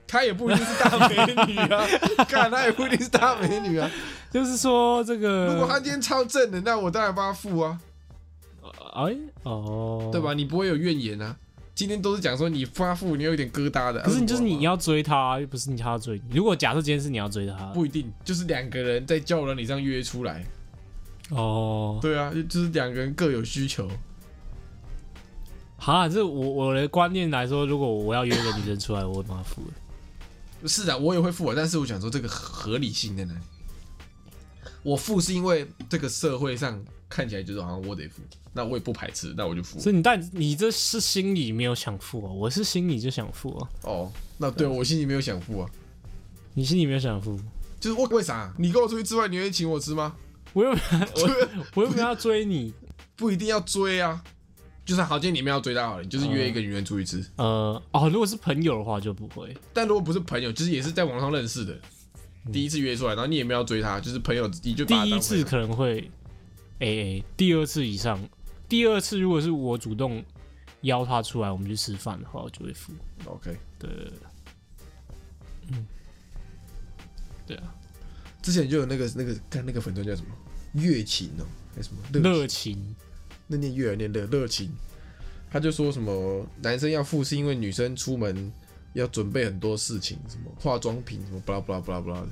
[0.08, 1.16] 他也不一定是大美
[1.48, 1.86] 女啊，
[2.28, 3.90] 干他也不一定是大美女啊。
[4.32, 7.80] 就是说这个，如果他今天超正的，那我当然帮他付啊，
[8.94, 10.34] 哎哦，对吧？？
[10.34, 11.36] 你不会有怨言啊。
[11.74, 14.02] 今天都是讲说你发付，你有一点疙瘩的。
[14.02, 16.36] 可是你就是啊你要追他，又不是你他要追你。
[16.36, 20.46] 如果假设今天是你要追他，不一定，就是两个人在交友软体上约出来，
[21.30, 23.90] 哦，对啊，就就是两个人各有需求。
[25.78, 29.72] 哈，这我我的观念来说，如果我要约一个女生出来，我会帮她付的。
[30.68, 33.40] 是啊，我也会付啊，但是我想说这个合理性在哪里？
[34.84, 38.22] 我付是因为这个社会上看起来就是好像我得付，
[38.54, 39.80] 那我也不排斥，那我就付。
[39.80, 45.70] 所以你但你这是心里没有想付啊，我是心里就想付啊，哦，那对我心里没有想付啊，
[46.54, 47.40] 你心里没有想付，
[47.80, 48.54] 就是我为啥？
[48.58, 50.16] 你跟我出去吃饭，你愿意请我吃吗？
[50.54, 52.74] 我又我我又没有要追你，
[53.16, 54.24] 不一定要追啊，
[54.84, 57.24] 就是好，今天你们要追他好了，你就是约一个女人出去吃。
[57.36, 61.78] 呃哦，如果是朋友的话就不会，但如果不是朋友，就是也是在网上认识的，
[62.52, 66.10] 第一次约出来，然后你也没有要追她，就是朋友，你就把她第一当朋友次可能会
[66.80, 68.20] A A，第二次以上，
[68.68, 70.24] 第二次如果是我主动
[70.82, 72.94] 邀他出来，我们去吃饭的话，我就会付。
[73.26, 73.56] OK。
[73.78, 74.12] 对对对，
[75.72, 75.86] 嗯，
[77.46, 77.74] 对啊，
[78.42, 80.28] 之前就有那个那个看那个粉钻叫什么
[80.74, 82.20] 乐情哦、还什么？
[82.20, 82.74] 热琴。
[82.74, 82.96] 情
[83.48, 84.72] 那念乐还念热热情，
[85.50, 88.52] 他就说什么男生要付是因为女生出门
[88.94, 92.28] 要准备很多事情，什么化妆品什么巴拉巴拉巴拉巴拉的，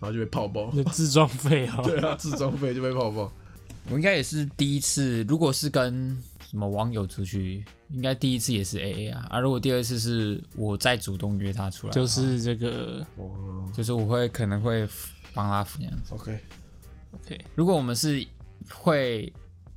[0.00, 0.70] 然后就被泡爆。
[0.74, 3.32] 那自装费啊， 对啊，自装费就被泡爆。
[3.88, 6.16] 我应该也是第一次，如果是跟
[6.50, 9.26] 什么网友出去，应该第一次也是 A A 啊。
[9.30, 14.86] 啊，如果第二次是我再主动约他出来，就是这个哦就是我会可能会
[15.32, 16.14] 帮他付那样子。
[16.14, 16.38] ，OK，
[17.12, 18.26] OK，如果我们是
[18.70, 19.32] 会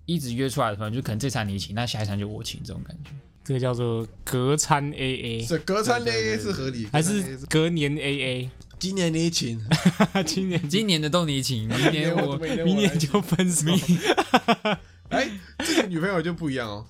[0.05, 3.11] 一直约出来的朋友，就可能这餐你请，那下一餐就我请这种感觉。
[3.43, 8.49] 这个叫做隔餐 AA，是隔餐对对 AA 是合理，还是隔年 AA？
[8.79, 9.63] 今年你请，
[10.25, 10.69] 今年。
[10.69, 13.71] 今年的都你请， 明年我明年明年就分手，
[15.09, 16.85] 哎，自己女朋友就不一样哦，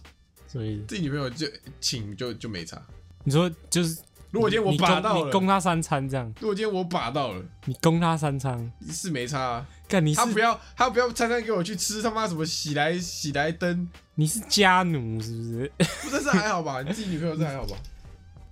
[0.47, 0.81] 所以。
[0.88, 1.45] 自己女朋友就
[1.81, 2.81] 请就就没差。
[3.23, 3.97] 你说就是，
[4.36, 9.65] 如果今天我把到了，你攻他三餐这样，如果今天我把到了，你攻他三餐，是没差啊。
[9.88, 15.71] 干你是他不要，他不要餐餐给我去吃他妈什么喜来喜来登，你是家奴是不是？
[16.04, 16.82] 不这是还好吧？
[16.82, 17.78] 你自己女朋友这还好吧？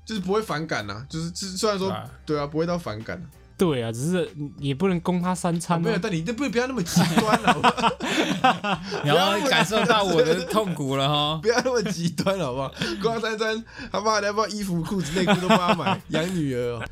[0.06, 3.26] 就是不会反感呐、就是就是虽然说对啊对啊，不会到反感、啊
[3.64, 6.00] 对啊，只是也不能供他三啊餐、没有，啊。
[6.04, 8.82] 但你这不不要那么极端了，好不好？
[9.06, 11.40] 然后感受到我的痛苦了哈。
[11.42, 12.74] 不要那么极端了，好不好？
[13.02, 16.86] 光三餐，他妈的要不要衣服、裤子、内裤都帮他买，养女儿、哦。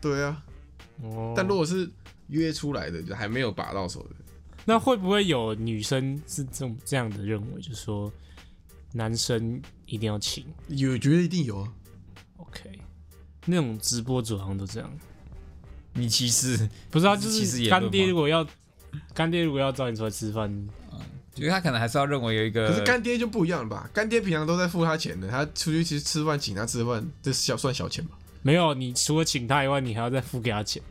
[0.00, 0.40] 对啊，
[1.02, 1.90] 哦，但如果是
[2.28, 4.14] 约出来的，就还没有把到手的，
[4.64, 8.12] 那会不会有女生是这种这样的认为，就是说
[8.92, 11.68] 男生一定要请有觉得一定有啊。
[12.36, 12.78] ？OK，
[13.46, 14.88] 那种直播主好像都这样。
[15.94, 18.46] 你其实， 不是啊，就是干爹如果要
[19.14, 20.68] 干爹如果要找你出来吃饭，
[21.34, 23.88] 就是他可能还是要认为有一个，可是干爹就不一样了吧？
[23.92, 28.16] 干爹平常都在付他钱的，他出去其实吃饭请他吃饭，这是小算小钱吧？
[28.42, 30.82] 没有你除了请他以外，你还要再付给他钱，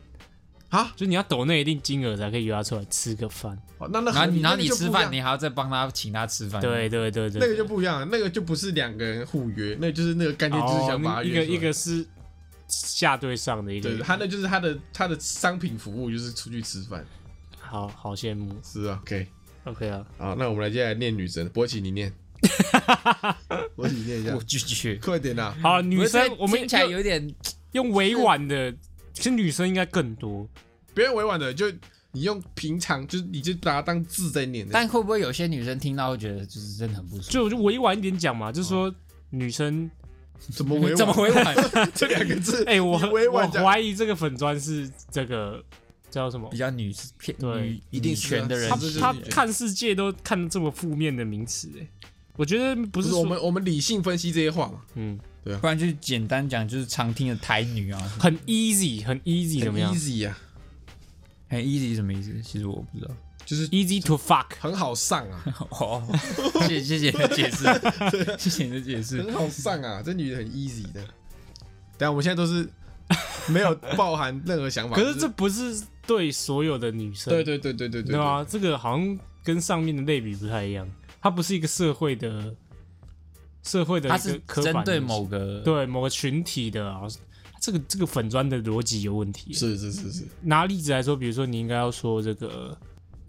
[0.69, 3.55] 啊，就你要抖那一定金额才可以约他出来吃个饭。
[3.77, 12.05] 哦那那然后你然后你吃饭，你你还要再帮他请他吃饭，对对对对，那个就不一样，那个就不是两个人互约，那个就是那个干爹就是想把他哦、一个一个是
[12.71, 17.05] 下对上的一个，对，他那就是他的他的商品服务就是出去吃饭，
[17.59, 18.55] 好好羡慕。
[18.63, 22.11] 是啊，OK，OK 啊，好，那我们来接下来念女神，博奇你念，
[23.75, 24.95] 博奇你念一下我，拒绝。
[24.95, 25.53] 快点呐！
[25.61, 27.35] 好，女生我们听起来用有点
[27.73, 28.71] 用委婉的，
[29.13, 30.47] 其实女生应该更多。
[30.93, 31.69] 不用委婉的，就
[32.11, 34.73] 你用平常，就是你就把它当字在念的。
[34.73, 37.31] 但会不会有些女生听到会觉得就是真的很不舒服？
[37.31, 38.93] 就就委婉一点讲嘛，就是说
[39.29, 39.89] 女生，
[40.49, 40.95] 怎么委婉？
[40.95, 41.55] 怎么委婉？
[41.93, 42.63] 这两个字？
[42.65, 45.63] 哎、我你委我婉我，怀疑这个粉砖是这个
[46.09, 46.57] 叫什么比？
[46.57, 51.87] 较女偏对女女一定是啊权的人他他看世界都看这么负面的名词，哎，
[52.35, 54.81] 我觉得不不是我们我们理性分析这些话嘛？
[54.95, 60.37] 嗯对不然就简单讲就是常听的台女啊，很 easy 很 easy 怎么样 easy 啊，
[61.49, 62.31] 很 easy 什么意思？
[62.43, 63.11] 其实我不知道。
[63.51, 66.01] 就是？easy to fuck，很好上啊， 哦，
[66.61, 67.65] 谢谢谢谢你的解释，
[68.39, 69.21] 谢谢你的解释。
[69.21, 71.01] 很好上啊，这女的很 easy 的。
[71.97, 72.65] 等下我们现在都是
[73.49, 80.89] 没有包含任何想法，可是这不是对所有的女生，对对对对对对对啊，这个好像跟上面的类比不太一样，
[81.21, 82.55] 它不是一个社会的
[83.63, 87.01] 社会的它是一个刻针对某个对某个群体的啊，
[87.59, 89.51] 这个这个粉砖的逻辑有问题。
[89.51, 92.77] 是是是是，拿例子来说，比如说你应该要说这个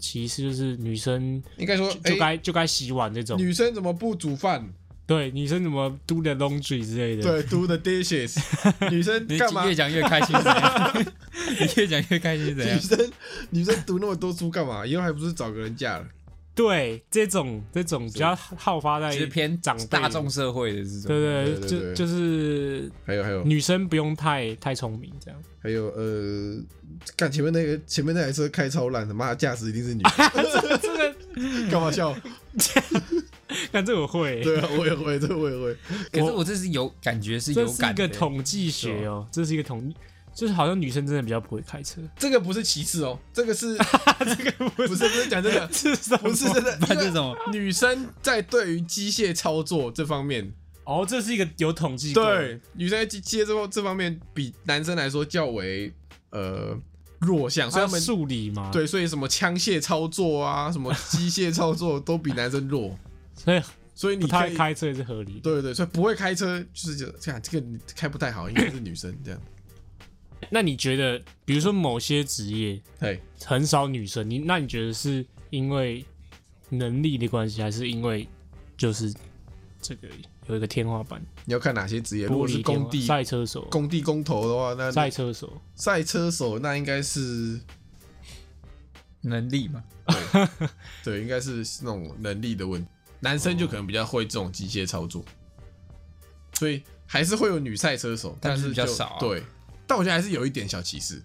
[0.03, 4.67] 歧视，就是女生应该说就该就该洗碗这种，女生怎么不煮饭？
[5.05, 8.37] 对女生怎么 do the laundry 之类的，对，do the dishes。
[8.89, 9.65] 女生你干嘛？
[9.65, 10.93] 越讲越开心怎样？
[11.59, 12.77] 你越讲越开心是怎样？
[12.77, 13.11] 女生
[13.49, 14.85] 女生读那么多书干嘛？
[14.85, 16.05] 以后还不是找个人嫁了？
[16.55, 21.03] 对这种这种比较好发在其实偏长大众社会的这种。
[21.07, 25.41] 对对就就是还有还有女生不用太太聪明这样。
[25.61, 26.61] 还有呃，
[27.15, 32.13] 看前面那个前面那台车开超烂，他妈驾驶一定是女的， 这个干嘛笑？
[33.71, 35.75] 看这我会，对啊，我也会，这我也会。
[36.11, 38.07] 可是我这是有感觉是这是一有感的。
[38.07, 39.93] 个统计学哦，这是一个统，
[40.33, 43.77] 就是好像女生真的比较不会开车，这个不是歧视哦，这个是
[44.25, 46.17] 这个不不是不是讲真的，是什么？
[46.29, 50.51] 不是真的，不然因为这种女生在对于机械操作这方面，
[50.85, 52.23] 哦，这是一个有统计过。
[52.23, 55.93] 对女生在机机械这方这方面比男生来说较为
[56.31, 56.75] 呃
[57.19, 62.97] 弱项，所以他们数理嘛，，对，所以什么枪械操作啊，什么机械操作都比男生弱，
[63.35, 63.61] 所以
[63.93, 65.35] 所以你不可以太开车也是合理。
[65.35, 65.39] 的。
[65.41, 69.39] 对对，所以不会开车就是这这样，这个你开不太好，应该是女生这样。
[70.49, 76.05] 那你觉得，比如说某些职业对，很少女生，你那你觉得是因为
[76.69, 78.27] 能力的关系，还是因为
[78.77, 79.13] 就是
[79.81, 80.07] 这个
[80.47, 81.23] 有一个天花板？
[81.45, 82.25] 你要看哪些职业？
[82.25, 87.59] 如果是工地赛车手、工地工头的话，那赛车手，赛车手那应该是
[89.21, 90.47] 能力嘛，对，
[91.03, 92.89] 对应该是那种能力的问题。
[93.19, 95.23] 男生就可能比较会这种机械操作，
[96.55, 99.19] 所以还是会有女赛车手，但是比较少啊。
[99.19, 99.41] 对，
[99.87, 101.21] 但我觉得还是有一点小歧视。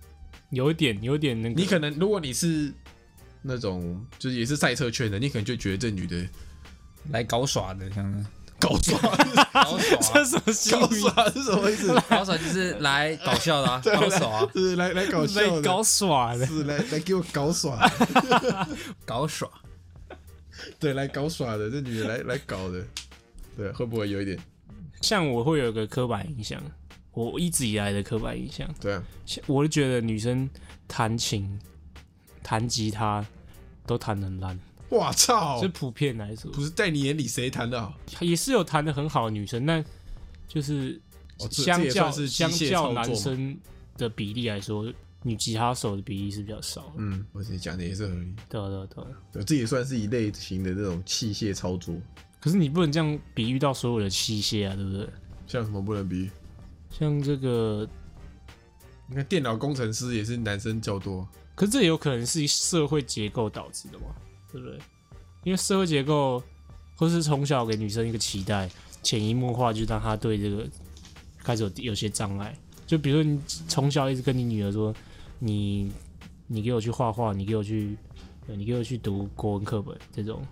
[0.51, 2.73] 有一点有点那个，你可能如果你是
[3.43, 6.27] 那种就是也是赛车圈的，你可能就觉得这女的
[7.11, 8.25] 来搞耍的，像是
[8.59, 8.99] 搞耍，
[9.53, 10.73] 搞耍这，什么新？
[10.73, 11.95] 搞耍是什么意思？
[12.09, 17.79] 搞耍就是来搞笑的啊，搞耍啊，是来来搞笑的，搞耍的，是来来给我搞耍，
[19.05, 19.49] 搞耍。
[20.81, 22.83] 对，来搞耍的，这女的来来搞的，
[23.57, 24.39] 对，会不会有一点？
[25.03, 26.61] 像我会有一个刻板印象，
[27.27, 30.49] 我一直以来的刻板印象，对啊，像我就觉得女生
[30.87, 31.59] 弹琴、
[32.43, 33.27] 弹吉他
[33.87, 34.59] 都弹得很烂，
[34.91, 35.69] 哇操是！
[35.69, 37.99] 普遍来说，不是在你眼里谁弹的好？
[38.21, 39.85] 也是有弹的很好的女生，但
[40.47, 41.01] 就是
[41.51, 43.59] 相较是相较男生
[43.97, 46.93] 的比例来说，女吉他手的比例是比较少。
[46.97, 48.35] 嗯，我你讲的也是合理。
[48.49, 49.11] 对啊对啊对啊。
[49.33, 51.95] 对，这也算是一类型的这种器械操作。
[52.41, 55.09] 可是你不能这样比喻到所有的器械啊，对不对？
[55.47, 56.31] 像什么不能比喻？
[56.99, 57.89] 像这个，
[59.07, 64.07] 你看电脑工程师也是男生较多，可是这也有可能是社会结构导致的嘛，
[64.51, 64.79] 对不对？
[65.45, 66.43] 因为社会结构，
[66.97, 68.69] 或是从小给女生一个期待，
[69.03, 70.67] 潜移默化就让她对这个
[71.39, 72.53] 开始有有些障碍。
[72.85, 74.93] 就比如说你从小一直跟你女儿说，
[75.39, 75.93] 你
[76.49, 77.97] 你给我去画画，你给我去，
[78.49, 80.43] 呃你给我去读国文课本这种，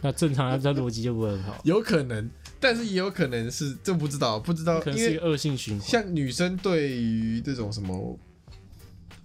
[0.00, 5.88] 那正常她逻辑就不会很好， 有可能，但是也有可能是这不知道，不知道，可能是一个恶性循环。
[5.88, 8.18] 像女生对于这种什么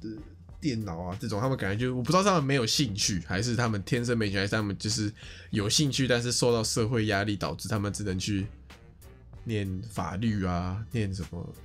[0.02, 0.10] 呃
[0.60, 5.12] 电脑啊这种，他们感觉就我不知道是他们没有兴趣，还是他们天生没兴趣，还是他们就是
[5.52, 8.46] 有兴趣，但是受到社会压力导致他们只能去
[9.44, 11.56] 念法律啊，念什么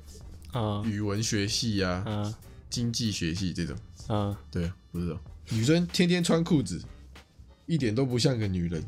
[0.52, 2.34] 啊语文学系啊、啊
[2.70, 3.76] 经济学系这种。
[4.08, 4.38] 啊！
[4.50, 5.18] 对啊，不知道。
[5.50, 6.82] 女生天天穿裤子，
[7.66, 8.82] 一点都不像个女人。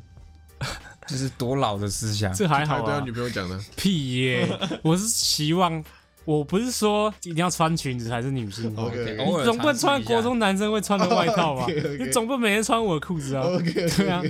[1.10, 2.32] 这是多老的思想。
[2.32, 4.48] 这还好啊女，朋友讲的，屁耶！
[4.80, 5.82] 我是希望，
[6.24, 8.84] 我不是说一定要穿裙子才是女性化。
[8.84, 14.22] OK，你偶尔总不能穿国中男生会穿的外套吧？OK，OK 你总不能每天穿我的裤子啊！OK 对啊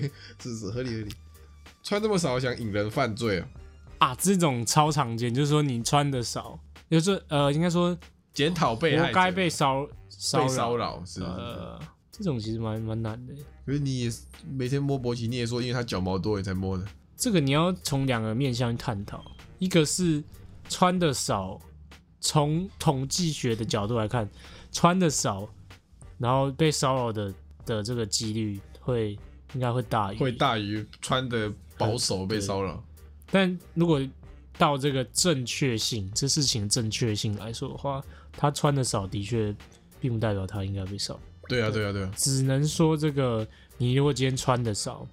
[0.42, 1.14] 是是合理合理。
[1.82, 3.46] 穿这么少想引人犯罪啊？
[3.98, 6.58] 啊，这种超常见，就是说你穿的少，
[6.90, 7.94] 就是呃，应该说
[8.32, 10.96] 检讨被害者活该被骚骚被骚扰。
[10.96, 11.26] 扰，是是是。
[11.26, 11.78] 呃，
[12.20, 13.34] 这种其实蛮蛮难的。
[13.64, 16.86] 可是你也是每天摸勃起，你也说因为他脚毛多你才摸的。
[17.16, 19.24] 这个你要从两个面向去探讨，
[19.58, 20.22] 一个是
[20.68, 21.58] 穿的少，
[22.20, 24.28] 从统计学的角度来看，
[24.70, 25.48] 穿的少，
[26.18, 29.18] 然后被骚扰的的这个几率会
[29.54, 30.30] 应该会大于会。
[30.32, 32.84] 大于穿的保守被骚扰。
[33.30, 34.00] 但如果
[34.58, 38.02] 到这个正确性，这事情正确性来说的话，
[38.32, 39.54] 他穿的少的确
[39.98, 42.10] 并不代表他应该被骚扰，对啊，对啊，对啊。
[42.16, 45.06] 只能说这个你如果今天穿的少，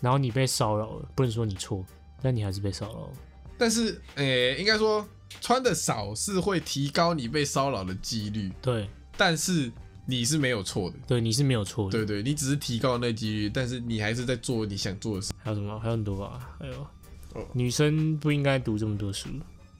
[0.00, 1.84] 然后你被骚扰了，不能说你错，
[2.22, 3.12] 但你还是被骚扰了。
[3.56, 5.04] 但是，诶、应该说
[5.40, 9.72] 穿的少是会提高你被骚扰的几率，对但是
[10.06, 10.96] 你是没有错的。
[11.06, 11.98] 对，你是没有错的。
[11.98, 15.32] 对对，你只是提高了那几率，但是你还是在做你想做的事。
[15.38, 15.76] 还有什么？
[15.80, 16.56] 还有很多吧。
[16.60, 16.86] 还有，
[17.34, 19.28] 哦女生不应该读这么多书，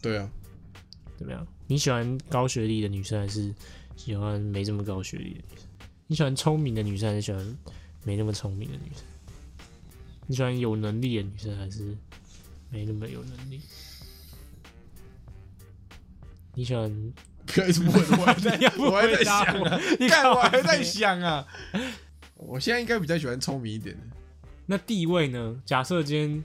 [0.02, 0.28] 对啊，
[1.16, 1.46] 怎么样？
[1.68, 3.54] 你喜欢高学历的女生，还是
[3.96, 5.67] 喜欢没这么高学历的女生？
[6.10, 7.58] 你喜欢聪明的女生，还是喜欢
[8.02, 9.04] 没那么聪明的女生？
[10.26, 11.94] 你喜欢有能力的女生，还是
[12.70, 13.60] 没那么有能力？
[16.54, 17.12] 你喜欢？
[17.46, 21.46] 不要一直问，我还在 我还在想啊，我 你干干嘛我还在想啊。
[22.36, 24.02] 我现在应该比较喜欢聪明一点的。
[24.66, 25.60] 那地位呢？
[25.64, 26.44] 假设今天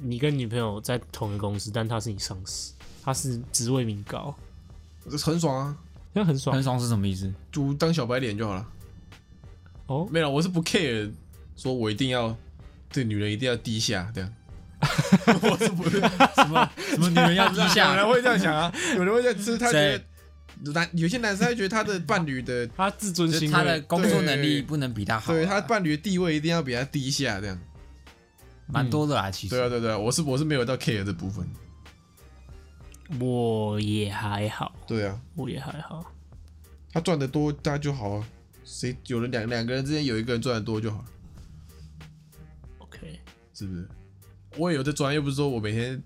[0.00, 4.34] 你跟女朋友在同一个公司，但她是你上司，她是职位名高，
[5.10, 5.76] 这很爽啊，
[6.14, 7.32] 这样很爽很爽是什么意思？
[7.52, 8.66] 就当小白脸就好了。
[9.88, 10.08] 哦。
[10.10, 11.12] 没有，我是不 care，
[11.56, 12.34] 说我一定要
[12.92, 14.32] 对女人一定要低下这样。
[15.42, 17.96] 我是不是什么什么女人要低下有？
[17.96, 19.98] 人会这样想啊，有人会这样吃，他觉
[20.62, 27.58] 得男有些男生他觉得他的伴侣的， 他自尊心他的工作能力不能比他好啊，对他伴侣的地位一定要比他低下这样。
[28.70, 29.56] 蛮多的啦，其实。
[29.56, 31.44] 对啊，对对啊，我是我是没有到 care 这部分。
[33.18, 36.04] 我也还好，对啊，我也还好。
[36.92, 38.24] 他赚的多，大家就好啊。
[38.68, 41.04] 谁有人两两个人之间有一个人赚的多就好了
[42.80, 43.18] ，OK，
[43.54, 43.88] 是不是？
[44.58, 46.02] 我也有在赚，又不是说我每天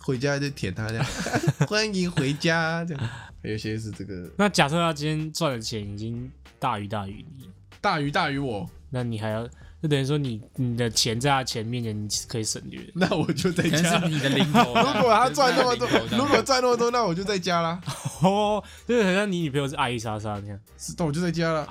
[0.00, 1.04] 回家就舔他这样，
[1.68, 3.08] 欢迎回家这样。
[3.42, 7.50] 还有些是这个那假设他今天赚的钱已经大于大于你，
[7.82, 9.46] 大于大于我，那你还要，
[9.86, 12.80] 就等于说你你的钱在他钱面前你是可以省略。
[12.92, 14.08] 那我就在可能家是。
[14.08, 14.60] 你的零头。
[14.74, 17.80] 如果他赚那么多可能是他的零头，如果赚那么多，那我就在家啦。
[18.22, 20.58] 哦，就是好像你女朋友是阿姨莎莎那样。
[20.76, 21.68] 是，那我就在家了，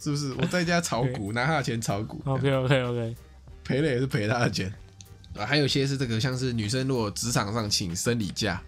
[0.00, 0.32] 是不是？
[0.40, 3.16] 我在家炒股，拿他的钱炒股，OK OK OK，
[3.62, 4.72] 赔了也是赔他的钱。
[5.36, 8.60] 啊，还有些是这个，像是女生如果职场上请生理假，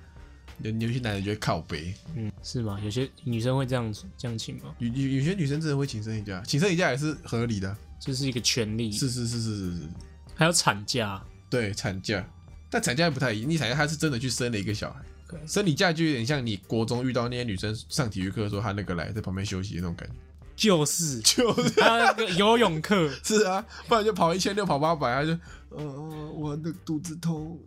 [0.63, 2.79] 有有些男人就会靠背，嗯，是吗？
[2.85, 4.73] 有些女生会这样这样请吗？
[4.79, 7.77] 有有有些女生真的会请生理假，请生理假也是合理的。
[8.05, 9.89] 这是一个权利，是是是是是是，
[10.35, 11.23] 还有产假。
[11.49, 12.29] 对产假，
[12.69, 15.01] 但产假不太一样，你产假他是真的去生了一个小孩。
[15.47, 20.15] 生理假就有点像你国中遇到那些女生上体育课的时候，她那个来在旁边休息的那种感觉。
[20.57, 21.71] 就是，就是。
[21.71, 25.39] 他那个游泳课， 是啊，不然就跑一千六跑八百，他就
[25.71, 25.85] 呃
[26.33, 27.59] 我的肚子痛。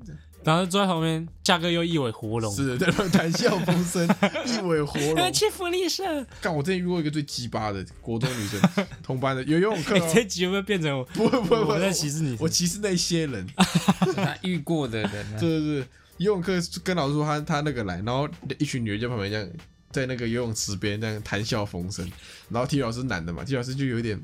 [0.46, 4.08] 然后坐在旁边，价哥又一尾活龙，是在那 谈笑风生，
[4.46, 5.34] 一尾活龙。
[5.34, 6.04] 去福利社。
[6.40, 8.62] 干，我之前遇过一个最鸡巴的国中女生，
[9.02, 10.00] 同班的有游泳课。
[10.14, 12.38] 这集有没有变成我不会不会不我，在歧视你？
[12.40, 13.46] 我歧视那些人。
[14.16, 15.88] 他遇过的人啊，对对对，
[16.18, 18.30] 游泳课跟老师说他他那个来，然后
[18.60, 19.50] 一群女人在旁边这样
[19.92, 22.08] 在那个游泳池边这样谈笑风生，
[22.50, 24.22] 然后体育老师男的嘛，体育老师就有点，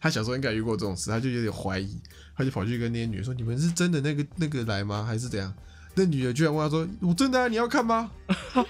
[0.00, 2.00] 他小时候应该遇过这种事，他就有点怀疑，
[2.36, 5.04] 他就跑去跟那些女人说：“你们是真的那个那个来吗？
[5.04, 5.52] 还是怎样？”
[5.94, 8.10] 那女的居然问他说：“我真的啊，你要看吗？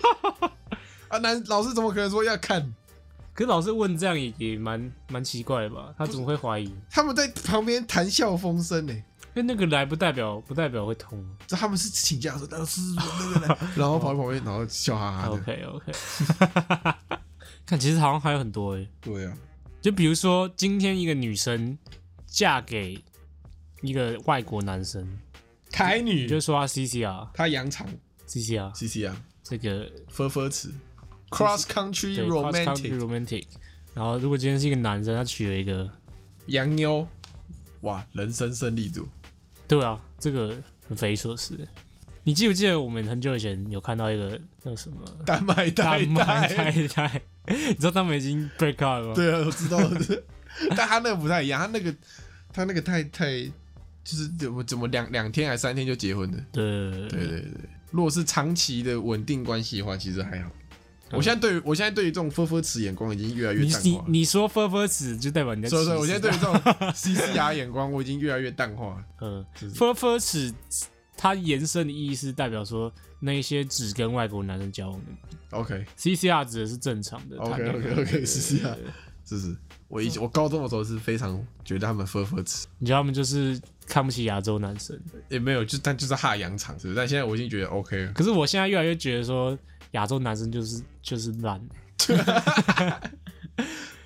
[1.09, 2.75] ”啊，男老师怎么可能说要看？
[3.33, 5.95] 可是老师问这样也也蛮蛮奇怪的吧？
[5.97, 6.75] 他怎么会怀疑？
[6.91, 9.03] 他们在旁边谈笑风生呢、因
[9.37, 11.25] 为那个来不代表不代表会通。
[11.47, 15.35] 这 他们是请假说老师那个来，然后跑去旁边，然后笑哈哈的。
[15.35, 15.93] OK OK，
[17.65, 19.33] 看其实好像还有很多诶，对啊，
[19.81, 21.77] 就比如说今天一个女生
[22.27, 23.03] 嫁给
[23.83, 25.19] 一个外国男生，
[25.71, 26.27] 台女。
[26.27, 27.87] 就说她 CCR 她扬长
[28.29, 30.73] CCR C C 啊，这个分分词
[31.31, 33.45] ，cross country 对 cross country romantic，romantic，
[33.95, 35.91] 然后如果今天是一个男生，他娶了一个，
[36.47, 37.07] 洋妞，
[37.81, 39.09] 哇，人生胜利组，
[39.67, 40.55] 对啊，这个
[40.87, 41.59] 很匪夷所思。
[42.23, 44.99] 你记不记得我们很久以前有看到一个那个什么？
[45.25, 49.15] 丹麦代丹麦代，太太， 你知道他们已经 break up 了吗？
[49.15, 49.79] 对啊，我知道，
[50.77, 51.95] 但他那个不太一样，他那个
[52.53, 53.27] 他那个太太
[54.05, 57.45] 就是怎么怎么两两天还三天就结婚的，对对对对，
[57.91, 60.51] 如果是长期的稳定关系的话，其实还好。
[61.13, 63.83] 我现在对于我现在对于这种 “fur 词眼光已经越来越你淡。
[63.83, 66.55] 你你说分分词就代表你在所以说，我现在对于这种
[66.95, 69.05] CCR 眼光，我已经越来越淡化了。
[69.21, 70.55] 嗯就是分分子
[71.17, 77.37] 它延伸的意义是代表说那一些只跟外国男生交往的 OK，CCR 指的是正常的。
[77.39, 78.77] OK OK OK 对 CCR，
[79.25, 79.57] 是不是？
[79.89, 84.99] 我以前我高中的时候是非常觉得他们分分词，你觉得他们就是看不起亚洲男生？
[85.29, 86.97] 也没有，就但就是哈洋场，是不是？
[86.97, 88.13] 但现在我已经觉得 OK 了。
[88.13, 89.59] 可是我现在越来越觉得说
[89.93, 91.61] 亚洲男生就是就是烂，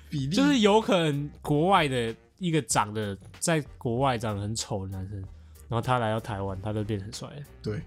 [0.09, 7.79] 比例就是有可能国外的一个长得在国外长得很丑的男生，然后他来到台湾，他就变很帅了，对。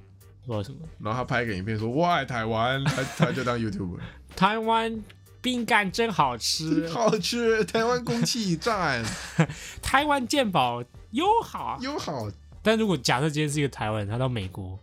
[0.49, 0.79] 不知道什么。
[0.99, 3.99] 然后他拍一个影片说我爱台湾，他 他就当 YouTube，
[4.35, 5.05] 台湾
[5.43, 9.05] 饼干真好吃，好吃，台湾空气赞，
[9.83, 11.79] 台湾健保友好。
[11.83, 12.29] 友好。
[12.63, 14.79] 但如果假设今天是一个台湾人，他到美国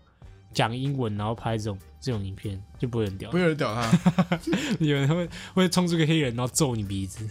[0.53, 3.37] 讲英文，然后拍这种这种影片，就不会很屌不。
[3.39, 4.39] 有人屌他，
[4.79, 7.27] 有人会会冲出个黑人，然后揍你鼻子。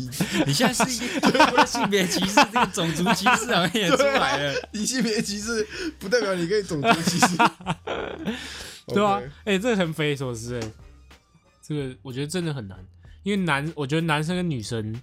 [0.46, 4.68] 你现在是一个性别歧视，这个种族歧视好像也出来了。
[4.72, 5.66] 你性别歧视
[5.98, 7.36] 不代表你可以种族歧视，
[8.88, 10.72] 对啊哎、这个很匪夷所思哎、
[11.62, 12.78] 这个我觉得真的很难，
[13.22, 14.94] 因为男，我觉得男生跟女生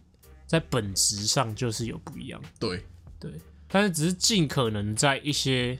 [0.47, 2.85] 在本质上就是有不一样，对，
[3.19, 3.31] 对，
[3.69, 5.77] 但是只是尽可能在一些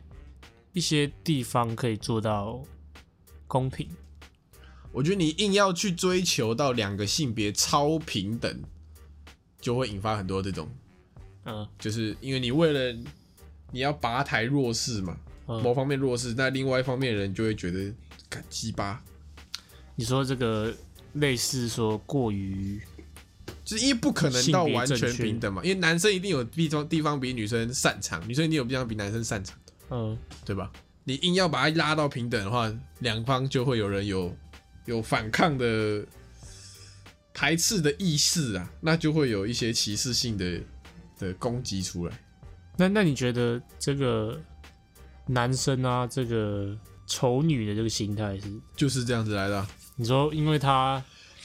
[0.74, 2.62] 一些地方可以做到
[3.48, 3.88] 公平。
[4.92, 8.62] 我觉得你硬要去追求到两个性别超平等，
[9.64, 10.70] 就会引发很多这种，
[11.46, 11.66] 嗯。
[11.80, 13.00] 就是因为你为了
[13.72, 17.92] 你要拔台弱势嘛，某嗯，方面弱势，那另外一方面的人就会觉得
[18.30, 19.02] 干鸡巴，
[19.96, 20.72] 你说这个
[21.14, 22.82] 类似说过于
[23.64, 29.58] 就是因为不可能到完全平等嘛，因为男生一定有地方地方比女生擅长，女生一定有地方比男生擅长，
[29.90, 30.18] 嗯。
[30.46, 30.70] 对吧？
[31.06, 34.34] 你硬要把它拉到平等的话，两方就会有人有
[34.86, 36.06] 有反抗的
[37.34, 40.62] 排斥的意识啊，那就会有一些歧视性的
[41.20, 42.20] 的攻击出来。
[42.78, 44.40] 那那你觉得这个
[45.28, 46.78] 男生啊，这个
[47.08, 48.44] 丑女的这个心态是？
[48.76, 51.04] 就是这样子来的啊、你说，因为他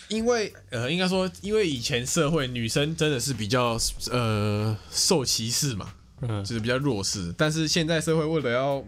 [0.09, 3.79] 因为呃，应该说，因为以前社会女生真的是比较
[4.11, 7.35] 呃受歧视嘛，嗯就是比较弱势。
[7.37, 8.83] 但是现在社会为了要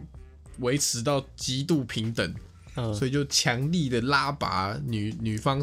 [0.61, 2.34] 维持到极度平等，
[2.76, 2.94] 嗯。
[2.94, 5.62] 所以就强力的拉拔女女方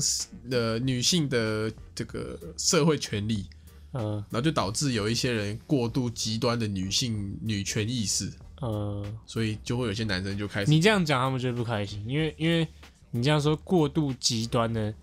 [0.51, 3.45] 呃女性的这个社会权利，
[3.93, 4.24] 嗯。
[4.30, 8.32] 然后就导致有一些人过度极端的女性女权意识，
[8.62, 12.68] 嗯，所以就会有些男生就开始你这样讲，他们就会不开心，因为因为
[13.12, 14.93] 你这样说过度极端的，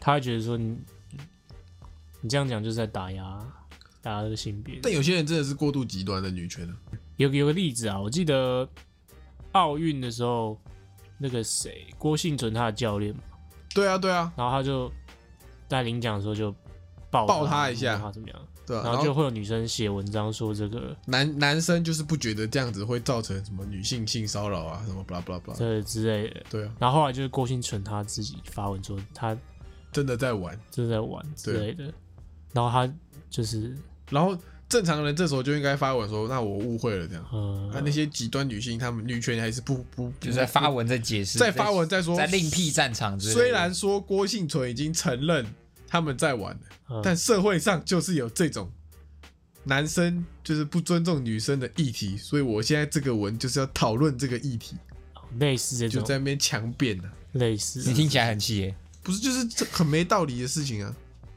[0.00, 0.76] 他会觉得说你
[2.20, 3.38] 你这样讲就是在打压
[4.02, 4.80] 打压这个性别。
[4.82, 6.76] 但有些人真的是过度极端的女权啊，
[7.16, 8.68] 有有个例子啊，我记得
[9.52, 10.60] 奥运的时候，
[11.18, 13.22] 那个谁郭幸存他的教练嘛，
[13.74, 14.90] 对啊对啊然后他就
[15.68, 16.54] 在领奖的时候就
[17.10, 18.38] 抱抱他一下他怎么样？
[18.66, 25.54] 对啊，然后就会有女生写文章说这个男男生就是不觉得这样子会造成什么女性性骚扰啊，什么 blah blah blah。
[25.54, 26.42] 这之类的。
[26.48, 29.36] 对啊，然后后来就是郭幸存他自己发文说他
[29.92, 30.58] 真的在玩。
[30.70, 31.92] 真的在玩之类的，
[32.52, 32.90] 然后他
[33.28, 33.76] 就是
[34.08, 34.34] 然后
[34.74, 37.24] 正常人这时候就应该发文说，那我误会了这样。
[37.32, 43.40] 嗯那那些极端女性，她们女权还是不不不就是在发文在解释，在发文在说在另辟战场之类的。
[43.40, 45.46] 虽然说郭幸存已经承认
[45.86, 48.68] 他们在玩了，呃但社会上就是有这种
[49.62, 54.74] 男生就是不尊重女生的议题，所以我现在这个文就是要讨论这个议题，
[55.38, 57.04] 类似这种就在那边强辩呢、
[57.34, 60.92] 类似，你听起来很气耶，不是就是这很没道理的事情啊！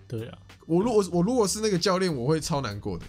[0.08, 3.06] 对啊，我如果我如果是那个教练，我会超难过的。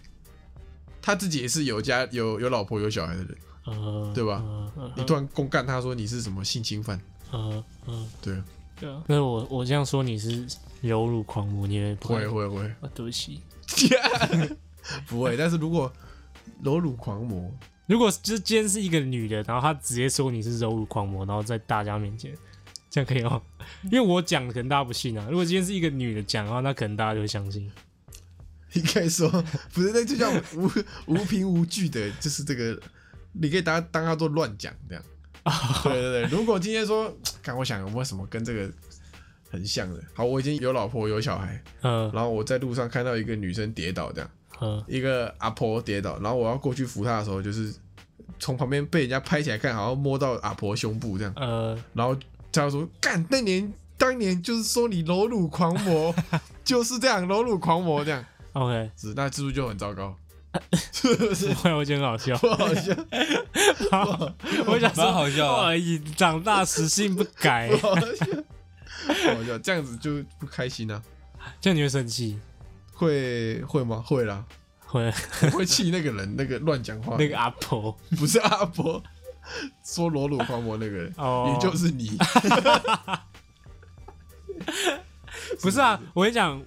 [1.01, 8.45] 他自己也是有家有有老婆有小孩的人，呃，对吧呃呃你突然公干他说你是什么性侵犯，呃呃，对啊，
[8.81, 10.47] 对啊，那我我这样说你是
[10.81, 12.89] 柔辱狂魔，你也不会会会，啊？
[12.95, 13.41] 对不起，
[15.07, 15.37] 不会。
[15.37, 15.93] 但是如果
[16.63, 17.51] 柔辱狂魔，
[17.87, 22.33] 如果就是今天是一个女的，然后她直接说你是柔辱狂魔，然后在大家面前，
[22.91, 23.41] 这样可以吗？
[23.85, 25.27] 因为我讲可能大家不信啊。
[25.31, 27.71] 如果今天是一个女的讲的话，那可能大家就会相信。
[28.75, 29.29] 应该说
[29.73, 30.71] 不是，那就叫无
[31.07, 32.79] 无凭无据的，就是这个，
[33.33, 35.03] 你可以当当他做乱讲这样。
[35.83, 37.11] 对对对，如果今天说，
[37.43, 38.71] 看我想有没有什么跟这个
[39.51, 40.03] 很像的。
[40.13, 47.73] 好，我已经有老婆有小孩，嗯然后我在路上看到一个女生跌倒，这样嗯一个阿婆跌倒，然后我要过去扶她的时候，就是
[48.39, 52.15] 从旁边被人家拍起来看，好像摸到阿婆胸部这样，嗯，然后
[52.53, 56.15] 他说干那年当年就是说你裸乳狂魔，
[56.63, 58.23] 就是这样裸乳狂魔这样。
[58.53, 60.17] OK，是，那是不是就很糟糕？
[60.73, 61.49] 是不是？
[61.49, 62.37] 不会，我觉得很好笑。
[62.39, 62.95] 不好笑，
[63.93, 64.33] 好
[64.67, 68.27] 我想说，蛮好笑的哇，你长大死性不改不，好笑，
[69.07, 71.01] 不好笑，这样子就不开心啊？
[71.61, 72.39] 这样你会生气？
[72.93, 74.03] 会会吗？
[74.05, 74.45] 会啦，
[74.87, 75.05] 会
[75.43, 79.01] 我会气那个人，那个乱讲话，那个阿婆不是阿婆
[79.85, 82.19] 说裸裸狂魔那个人，哦，也就是你。
[85.61, 86.61] 不是啊，我跟你讲，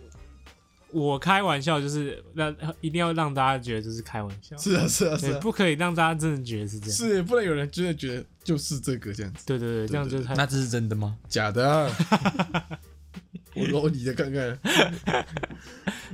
[0.92, 6.96] 我开玩笑就是让一定要让大家觉得这是开玩笑，是啊，是啊，是对，啊，不可以让大家真的觉得是这样。
[6.96, 11.18] 是不能有人真的觉得就是这个这样子，对对对，这样就是太那这是真的吗？
[11.28, 11.96] 假的啊。
[13.54, 14.60] 我搂你的看看。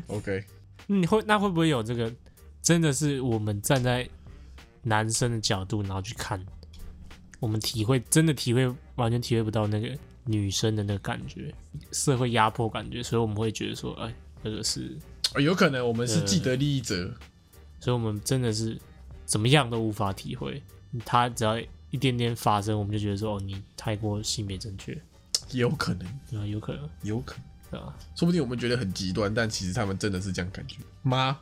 [0.07, 0.43] OK，
[0.87, 2.11] 你会那会不会有这个？
[2.59, 4.05] 真的是我们站在
[4.81, 6.43] 男生的角度，然后去看，
[7.39, 9.89] 我们体会真的体会完全体会不到那个
[10.25, 11.53] 女生的那个感觉，
[11.93, 14.13] 社会压迫感觉，所以我们会觉得说，哎，
[14.43, 14.97] 这个是，
[15.35, 17.13] 哦有可能我们是既得利益者，
[17.79, 18.77] 所以我们真的是
[19.25, 20.61] 怎么样都无法体会。
[21.05, 21.59] 他只要
[21.89, 24.93] 一点点发生，我们就觉得说，哦，你太过性别正确，
[25.51, 26.45] 也有可能，对吧？
[26.45, 27.95] 有可能，有可能，对吧？
[28.15, 31.37] 说不定我们觉得很极端，但其实他们真的是这样感觉吗？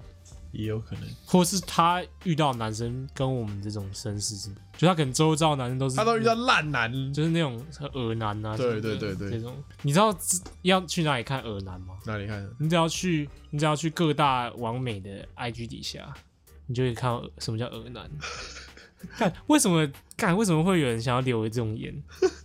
[0.56, 10.18] 也有可能，或是他遇到男生跟我们这种绅士是，就他可能周遭男生都是他都遇到烂男，就是那种恶男啊，对对对对这种，你知道
[10.62, 11.96] 要去哪里看恶男吗？
[12.06, 16.14] 哪里看，你只要去，你只要去各大网美的 IG 底下，
[16.68, 18.10] 你就会看到什么叫恶男。
[19.18, 19.88] 看为什么
[20.18, 20.36] 干？
[20.36, 21.94] 为什么会有人想要留这种言？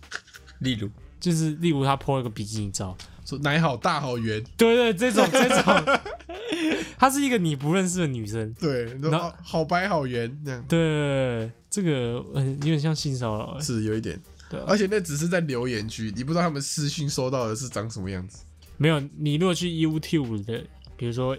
[0.59, 0.87] 例如，
[1.19, 2.95] 就是例如他 po 了个比基尼照，
[3.31, 5.99] 说奶好大好圆， 对对，这种这种，
[6.99, 14.19] 她是一个你不认识的女生，对，然后好好白好圆这样，对，这个呃有点像性骚扰，是有一点，
[14.49, 14.65] 对啊。
[14.67, 18.43] 而且那只是在留言区，你不知道他们私讯收到的是长什么样子。
[18.77, 20.63] 没有，你如果去 YouTube 的，
[20.97, 21.37] 比如说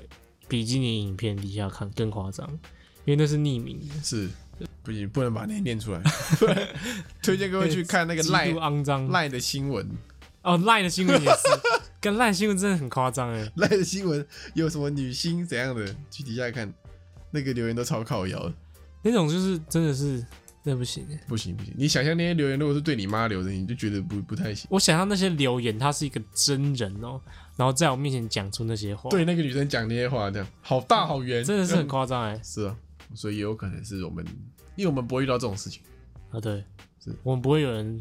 [0.48, 2.48] 比基尼影片底下看更夸张，
[3.04, 4.28] 因为那是匿名的，是，
[4.82, 6.00] 不行，不能把那念出来。
[7.22, 9.08] 推荐各位去看那个赖肮脏。
[9.08, 9.88] 赖的新闻，
[10.42, 11.42] 哦，赖的新闻也是，
[12.00, 13.52] 跟赖新闻真的很夸张哎。
[13.56, 16.72] 赖的新闻有什么女星怎样的，去底下看，
[17.30, 18.52] 那个留言都超靠腰的。
[19.02, 20.24] 那种就是真的是
[20.64, 21.20] 那不行欸。
[21.26, 24.66] 不行不行，你想象那些留言如果是对你妈留的，你就觉得不不太行。
[24.70, 27.20] 我想象那些留言，他是一个真人哦，
[27.56, 32.40] 然后在我面前讲出那些话，对，那个女生讲那些话，这样好大好圆，真的是很夸张哎。
[32.42, 32.76] 是啊，
[33.14, 34.24] 所以也有可能是我们，
[34.76, 35.82] 因为我们不会遇到这种事情。
[36.30, 36.64] 啊，对
[37.02, 38.00] 是，我们不会有人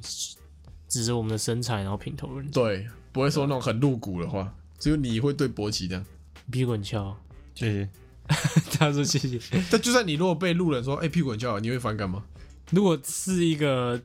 [0.91, 6.05] 指着我们的身材然后评头论足，对，不会说那种很露骨的话，只有你会对博奇这样。
[6.51, 7.17] 屁股很翘。
[7.55, 7.89] 谢谢。
[8.77, 9.39] 他说谢谢。
[9.71, 12.25] 但就算你如果被路人说，哎、屁股很翘，你会反感吗？
[12.71, 14.01] 如果是一个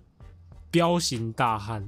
[0.70, 1.84] 彪形大汉，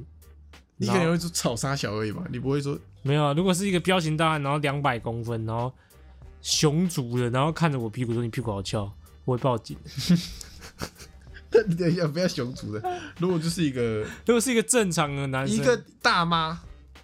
[0.79, 5.73] 你可能会说草沙小而已吧，你不会说没有啊，如果是一个彪形大汉，然后两百公分，然后
[6.43, 8.93] 熊足的，然后看着我屁股说你屁股好翘，
[9.25, 9.77] 我会报警。
[11.67, 13.01] 你 等一下，不要熊族的。
[13.19, 16.59] 如果就是一个如果是一个正常的男生，一个大妈，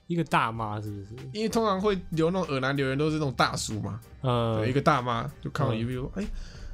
[0.07, 1.09] 一个大妈是不是？
[1.33, 6.27] 因为通常会留那种耳男留言都是那种大叔嘛，呃对，一，个大妈就看到你，比如说，哎、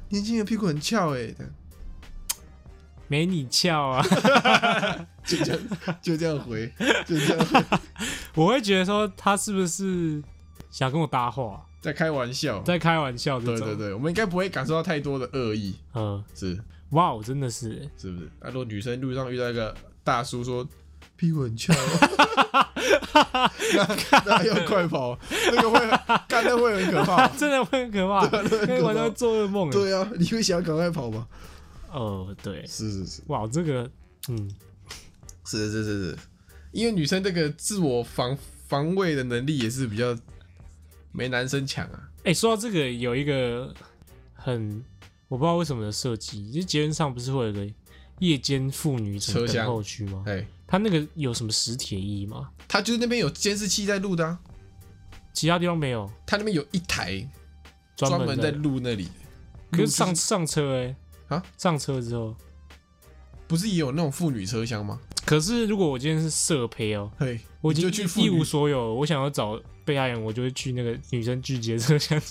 [0.09, 1.33] 年轻人屁股很翘哎、
[3.07, 4.01] 没你翘啊！
[5.25, 5.61] 就这样
[6.01, 6.71] 就这样回，
[7.05, 7.63] 就这样回。
[8.35, 10.23] 我会觉得说他是不是
[10.69, 11.65] 想跟我搭话？
[11.81, 12.61] 在开玩笑。
[12.61, 13.39] 在开玩笑。
[13.39, 16.57] 对对对，我们应该不会感受到太多的恶意，嗯，是
[16.91, 18.25] 哇，哦真的是欸，是不是？
[18.39, 20.67] 啊，如果女生路上遇到一个大叔说
[21.15, 21.73] 屁股很翘，
[23.73, 25.79] 那那要快跑，那个会
[26.27, 27.27] 干，那会很可怕。
[27.37, 29.69] 真的会很可怕，那个晚上会做噩梦。
[29.69, 31.27] 欸对啊，你会想赶快跑吗？
[31.91, 33.89] 哦，对，是是是哇，这个，
[34.29, 34.49] 嗯，
[35.45, 36.17] 是是是是，
[36.71, 38.37] 因为女生这个自我防
[38.67, 40.17] 防卫的能力也是比较
[41.11, 42.09] 没男生强啊。
[42.23, 43.73] 哎，说到这个，有一个
[44.33, 44.83] 很
[45.31, 47.65] 我不知道为什么的设计，就捷运上不是会有个
[48.19, 50.25] 夜间妇女车厢等候区吗？
[50.27, 52.49] 哎，它那个有什么实体的意义吗？
[52.67, 54.37] 他就是那边有监视器在录的啊，
[55.31, 57.25] 其他地方没有，他那边有一台
[57.95, 58.57] 专专门在的。
[58.57, 59.07] 录那里。
[59.71, 60.95] 可是上上车哎、
[61.29, 62.35] 啊，上车之后，
[63.47, 64.99] 不是也有那种妇女车厢吗？
[65.23, 72.21] 可是如果我今天是色配哦，嘿，我已经你就去一无所有，我想要找被害人，我就会去那个女生聚集的车厢。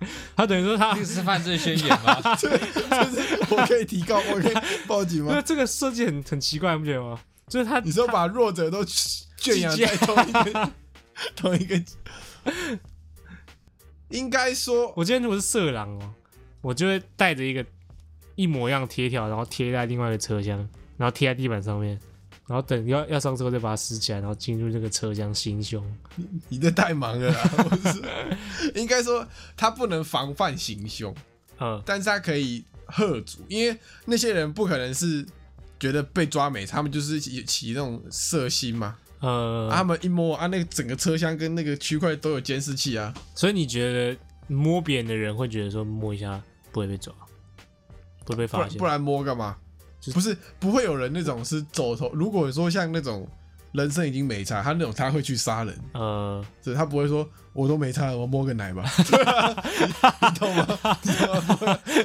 [0.36, 2.20] 他等于说他这个是犯罪宣言吗？
[2.36, 4.54] 就是我可以提告，我可以
[4.86, 5.32] 报警吗？
[5.36, 7.18] 那这个设计很很奇怪，你不觉得吗？
[7.48, 10.70] 就是他你说把弱者都圈养在同一个
[11.36, 11.82] 同一个，
[14.08, 16.14] 应该说我今天如果是色狼哦，
[16.62, 17.64] 我就会带着一个
[18.34, 20.58] 一模一样的贴条，然后贴在另外一个车厢，
[20.96, 22.00] 然后贴在地板上面，
[22.46, 25.82] 然后等要要上车再把它撕起来，然后进入这个车厢行凶。
[26.50, 28.02] 你这太忙了啦，不是？
[28.74, 29.26] 应该说
[29.56, 31.14] 他不能防范行凶，
[31.58, 35.24] 嗯，但是他可以喝阻，因为那些人不可能是
[35.80, 38.96] 觉得被抓没，他们就是起起那种色心嘛。
[39.20, 43.14] 呃，啊他们一摸啊，那个整个车厢跟那个区块都有监视器啊。
[43.34, 44.18] 所以你觉得
[44.48, 46.38] 摸别人的人会觉得说摸一下
[46.70, 47.14] 不会被抓，
[48.26, 48.68] 不会被不发现？
[48.68, 49.56] 然不然摸干嘛？
[50.04, 52.10] 就是不是不会有人那种是走投。
[52.12, 53.26] 如果说像那种
[53.72, 60.66] 人生已经没差，他那种他会去杀人，嗯，所以他不会说我都没差，我摸个奶吧， 对啊，你你懂吗？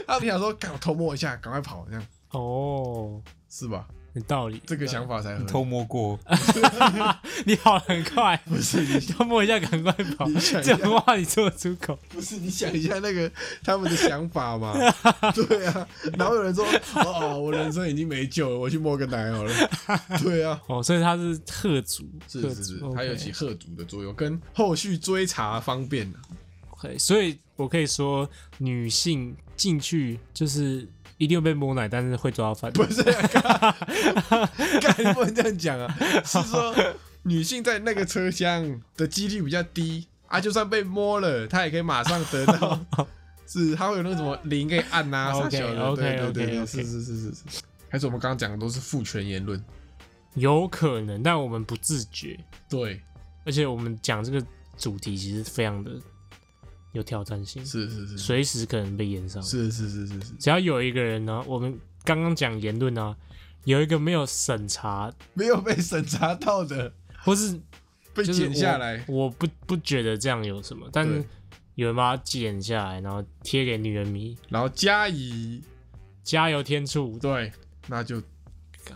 [0.08, 3.88] 他平常说赶我偷摸一下，赶快跑，这样哦，是吧？
[4.20, 4.61] 有道理。
[4.65, 6.20] 这个想法才合理偷摸过，
[7.45, 11.97] 你跑得很快，不是你要 摸一下赶快跑你想，一这下种话你说得出口？
[12.09, 13.32] 不是你想一下那个
[13.63, 14.74] 他们的想法嘛？
[15.34, 16.65] 对啊，然后有人说
[16.95, 19.53] 哦，我人生已经没救了，我去摸个奶好了。
[20.22, 26.20] 对啊，哦，所以他是贺族，贺是是是族，它有 OK 起贺族的作用，跟后续追查方便啊
[26.72, 30.88] OK，所以我可以说，女性进去就是
[31.20, 32.88] 一定会被摸奶，但是会抓到犯人。
[32.88, 33.78] 不是啊，
[34.82, 35.95] 干干你不能这样讲啊，
[36.26, 36.74] 是说
[37.24, 42.80] 女性在那个车厢的几率比较低啊，就算被摸了，她也可以马上得到，
[43.45, 49.61] 是她会有那个什么铃可以按呐、啊，OK，啥小的 OK，对对对 OK，对，OK 是是是是是，还是我们刚刚讲的都是父权言论，
[50.36, 52.39] 有可能，但我们不自觉，
[52.70, 53.01] 对，
[53.45, 54.41] 而且我们讲这个
[54.78, 55.91] 主题其实非常的
[56.92, 58.08] 有挑战性，是是是。
[58.08, 59.42] 是随时可能被延上。
[59.44, 63.16] 是是是是是，只要有一个人呢，我们刚刚讲言论啊，
[63.66, 66.92] 有一个没有审查， 没有被审查到的
[67.24, 67.60] 或是
[68.14, 71.24] 被剪下来，我，我不不觉得这样有什么，但是
[71.76, 75.62] 有人把它剪下来，然后贴给女人迷，然后加以
[76.24, 77.52] 加油添醋，对，
[77.88, 78.22] 那就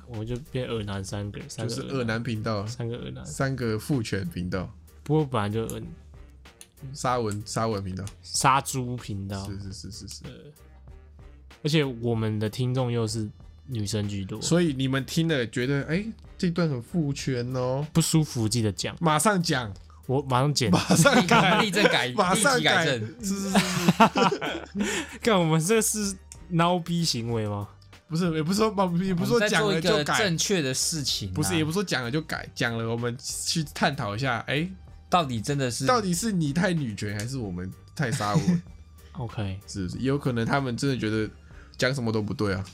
[0.08, 5.80] 我们就变二男三个，三个就是二男频道，三个二男，三个父权频道，不过本来就二
[6.94, 10.24] 沙文沙文频道，杀猪频道，是是是是是。
[11.64, 13.30] 而且我们的听众又是
[13.68, 16.06] 女生居多，所以你们听了觉得，哎、
[16.38, 19.74] 这段很父权哦，不舒服记得讲，马上讲，
[20.08, 20.70] 我马上剪。
[20.70, 23.00] 马上改，立正改，马上立即改改，正。
[23.22, 23.60] 是是是。
[23.60, 26.14] 是， 看我们这是
[26.52, 27.70] 孬逼行为吗？
[28.10, 28.68] 不是也不是说
[29.02, 30.18] 也不是说讲一个了就改。
[30.20, 34.70] 正，确的事情啊，不是也不是说讲了就改，讲了我们去探讨一下，哎、
[35.14, 38.61] 到底真的是到底是你太女权还是我们太沙文？
[39.14, 39.97] OK 是不是？
[39.99, 41.30] 也有可能他们真的觉得
[41.78, 42.66] 讲什么都不对啊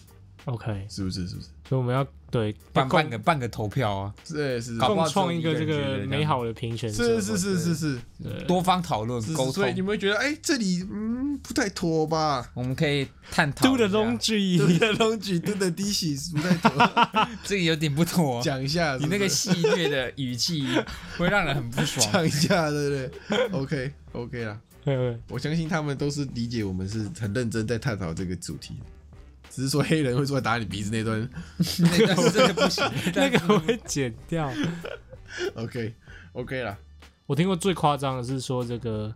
[0.45, 1.27] ，OK，是不是？
[1.27, 1.47] 是不是？
[1.67, 4.77] 所以我们要对办共办个半个投票啊，是是是。
[4.79, 6.91] 搞不好共创一个这个美好的评选。
[6.91, 7.99] 是是是是是。
[8.47, 12.49] 多方讨论是，沟通，所以你，们会觉得，哎、这里嗯不太妥吧？
[12.53, 13.93] 我们可以探讨 Do 一 the 下。
[13.97, 16.71] laundry， 对的龙举 对的低喜不太妥，
[17.43, 20.67] 这个有点不妥，讲一下你那个戏谑的语气
[21.17, 22.05] 会让人很不爽。
[22.11, 24.59] 讲一下，对不对？OK OK 啦，
[25.29, 28.75] 我相信他们都是理解我们是很认真在探讨这个主题，
[29.59, 34.49] 只是说黑人会出来打你鼻子那段那个是真的不行，那个我会剪掉。
[35.55, 35.93] OK
[36.31, 36.77] OK 啦，
[37.25, 39.13] 我听过最夸张的是说这个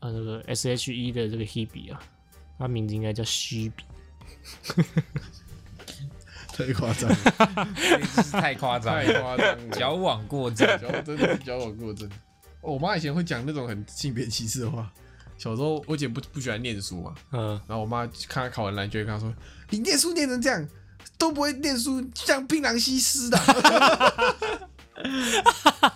[0.00, 2.00] 呃那个 S H E 的这个 Hebe 啊，
[2.58, 3.84] 他名字应该叫虚比。
[6.54, 7.10] 太夸张
[8.32, 10.66] 太夸张太了，夸张了，矫枉过正。
[10.78, 12.08] 矫真的是矫枉过正。
[12.60, 14.92] 我妈以前会讲那种很性别歧视的话。
[15.42, 19.34] 小时候我姐不不喜欢念书嘛，嗯，然后我妈看她考完篮，就会跟她说
[19.70, 20.68] ：“你念书念成这样，
[21.18, 23.36] 都不会念书，像槟榔西施的。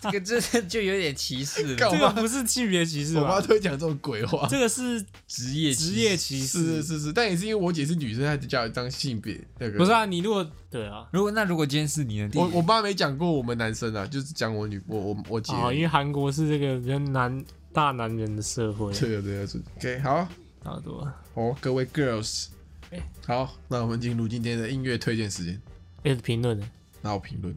[0.03, 3.17] 这个这就有点歧视这个不是性别歧”视？
[3.19, 4.49] 我妈都会讲这种鬼话。
[4.51, 9.79] 这个是职业职业歧视，是是是是，但也是因为我姐是女生，她就叫我当性别那个。
[9.79, 10.05] 不是啊？
[10.07, 15.53] 你如果对啊，如果那如果今天是你的弟弟，我我妈没讲过我们男生啊，就是讲我女我我我姐。
[15.53, 17.45] 哦，因为韩国是这个比较男
[17.77, 20.27] 大男人的社会，这个这个是 OK 好
[20.65, 21.13] 差不多。
[21.35, 22.47] 哦，各位 girls，
[22.91, 25.61] 哎好，那我们进入今天的音乐推荐时间。
[26.05, 26.67] 哎，评论呢？
[27.03, 27.55] 那我评论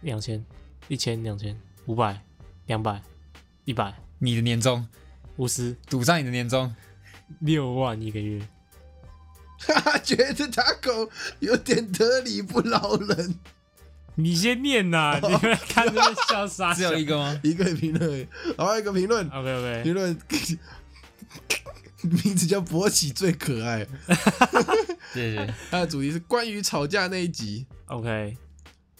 [0.00, 0.42] 两千、
[0.88, 2.18] 一千、两千、五百、
[2.68, 3.02] 两百、
[3.66, 4.88] 一百、你的年终
[5.36, 6.74] 五十、赌上你的年终，
[7.40, 8.40] 六万一个月。
[9.58, 13.34] 哈哈，觉得他狗有点得理不饶人。
[14.16, 17.40] 你先念呐， 你们看这个笑傻只有一个吗？
[17.42, 20.16] 一个评论，然后一个评论，OK OK，评论
[22.02, 23.86] 名字叫勃起最可爱，
[25.14, 25.54] 谢谢。
[25.70, 27.66] 他的主题是关于吵架那一集。
[27.86, 28.36] OK，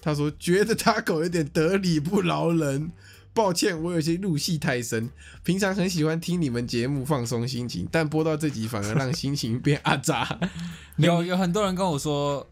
[0.01, 2.91] 他说觉得他狗有点得理不饶人。
[3.35, 5.11] 抱歉，我有些入戏太深。
[5.43, 10.39] 平常很喜欢听你们节目放松心情，但播到这集反而让心情变阿杂。
[10.99, 12.49] 有有很多人跟我说，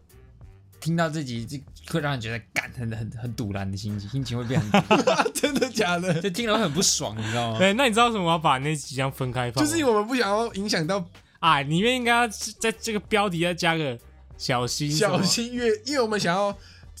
[0.81, 1.57] 听到这集就
[1.89, 6.21] 会让人觉得干很很很堵然的心情，心情会变很 堵，真的假的？
[6.21, 7.57] 就听了会很不爽，你知道吗？
[7.57, 9.67] 对，那你知道为什么我要把那几张分开放吗？
[9.67, 11.05] 就是因为我们不想要影响到
[11.39, 12.27] 啊，里面应该要
[12.59, 13.97] 在这个标题要加个
[14.37, 16.57] 小心什么小心乐，因为我们想要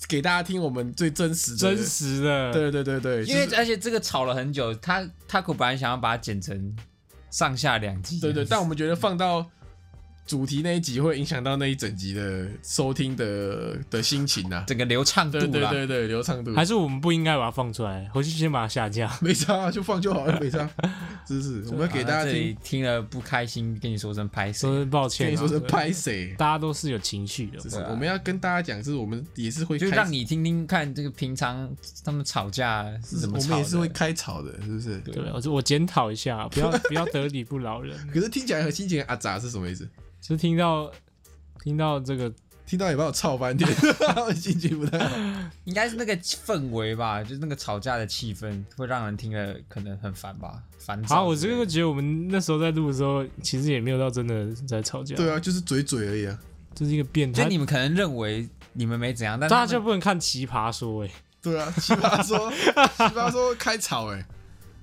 [0.07, 1.57] 给大家听我们最真实的。
[1.57, 6.75] 真实的，对对对对，因为就是而且这个吵了很久，他他可本来想要把它剪成
[7.31, 9.49] 上下两集，对对，但我们觉得放到
[10.25, 15.61] 主题那一集会影响到那一整集的收听的的心情呐、整个流畅度对对。
[15.69, 19.11] 对对，流畅度还是我们不应该把它放出来，回去先把它下架。
[19.21, 20.69] 没差啊，就放就好了，没差。
[21.27, 24.69] 是是，我们给大家听，听了不开心，跟你说声拍手。
[24.69, 26.33] 说声抱歉、啊，跟你说声拍谁？
[26.37, 27.59] 大家都是有情绪的。
[27.59, 31.69] 是啊我们要跟大家讲，是我们也是会就让你听听看，这个平常
[32.05, 33.53] 他们吵架是怎么吵的。
[33.53, 34.99] 我们也是会开吵的，是不是？
[34.99, 37.97] 对，我我检讨一下，不要不要得理不饶人。
[38.13, 39.87] 可是听起来和心情很阿杂是什么意思？
[40.23, 40.89] 就听到
[41.61, 42.31] 听到这个，
[42.65, 43.69] 听到也把我操翻天，
[44.33, 45.17] 心情不太好。
[45.65, 51.03] 应该是那个氛围吧，就是那个吵架的气氛，会让人听了可能很烦吧，烦。
[51.03, 56.39] 好，我这个觉得我们那时候在录的时候，其实也没有到真的在吵架，对啊，就是嘴嘴而已啊。
[56.73, 57.43] 就是一个变态。
[57.43, 61.11] 就你们可能认为你们没怎样，但大家就不能看奇葩说哎、
[61.41, 64.25] 对啊，奇葩说，奇葩说开吵哎、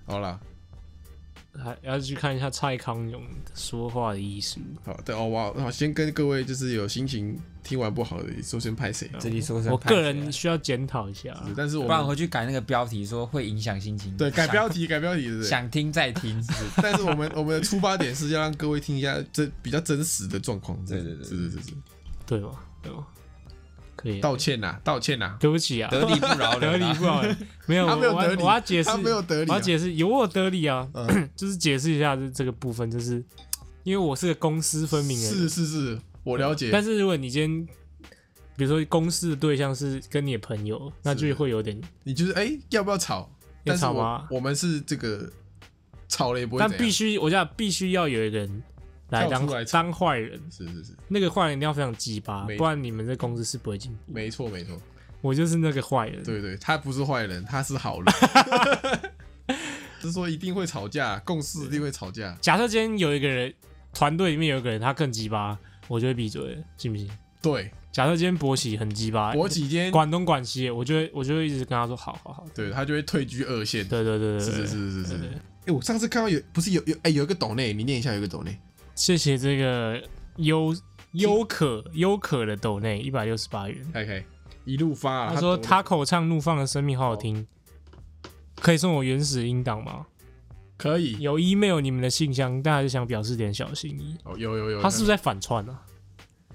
[0.07, 0.39] 好啦，
[1.59, 3.23] 还要去看一下蔡康永
[3.55, 4.61] 说话的艺术。
[4.85, 14.17] 好，对哦，我好先跟各位就是有心情听完不好的说先拍谁，这里说声我个人需要检讨一下，但是我们不然回去改那个标题，说会影响心情。
[14.17, 15.43] 对改标题改标题是？
[15.49, 21.73] 想听再听，是不是 但是我们我们的出发点是要让各位听一下这比较真实的状况，对对对是是是是，
[22.27, 22.51] 对吗？
[22.83, 23.07] 对吗？
[24.01, 24.19] 可以。
[24.19, 26.79] 啊，道歉呐，道歉呐，对不起啊，得理不饶人啊。
[26.79, 27.37] 得理不饶人，
[27.67, 29.55] 没有，他没有我要得理我要解释，他没有得理啊。
[29.55, 33.23] 我要解释，有我得理啊，嗯， 就是解释一下这这个部分，就是
[33.83, 37.67] 因为我是个公私分明的人，是是是，我了解，但是如果你今天
[38.57, 43.31] 比如说公司的对象是跟你的朋友，那就会有点，你就是哎要不要吵？
[43.65, 44.27] 要吵吗？
[44.31, 45.31] 我们是这个
[46.09, 48.63] 吵了也不会但，必须我讲必须要有一个人
[49.11, 53.99] 来当当坏人，是是是，那个坏人一定要非常鸡巴，不然你们这公司是不会进步。
[54.07, 54.81] 没错没错，
[55.21, 58.15] 我就是那个坏人，对对，他不是坏人，他是好人。
[60.01, 62.35] 是说一定会吵架，共事一定会吵架。
[62.41, 63.53] 假设今天有一个人
[63.93, 65.59] 团队里面有一个人他更鸡巴，
[65.89, 67.07] 我就会闭嘴，信不信？
[67.43, 73.87] 对，假设今天博喜很鸡巴，博喜今天，管东管西，我就会我就会一直跟他说好好好，对他就会退居二线。
[73.87, 75.15] 对对对对对是是是是是。
[75.67, 78.59] 哎，我上次看到有不是有有哎有一个抖内，你念一下有一个抖内。
[79.01, 79.99] 谢谢这个
[80.37, 80.77] 优
[81.13, 83.83] 优可优可的抖内一百六十八元。
[83.95, 84.23] OK，
[84.67, 85.33] 一路发啊。
[85.35, 87.47] 他说他口唱怒放的生命好好听，
[88.57, 90.05] 可以送我原始音档吗？
[90.77, 94.19] 可以，有 email 你们的信箱，但还是想表示点小心意。
[94.25, 95.83] 哦有有有，他是不是在反串啊？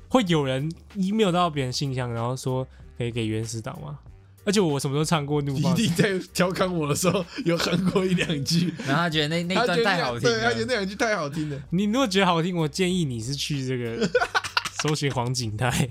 [0.08, 3.98] 会有人 email 到别人信箱，然后说可以给原始档吗？
[4.46, 5.76] 而且我什么时候唱过怒一放？
[5.76, 11.60] 定在调侃我的时候有哼过一两句，然后他觉得那那一段他觉得太好听对，他觉得了，那两句太好听了。
[11.72, 14.08] 你如果觉得好听，我建议你是去这个
[14.84, 15.90] 搜寻黄景泰。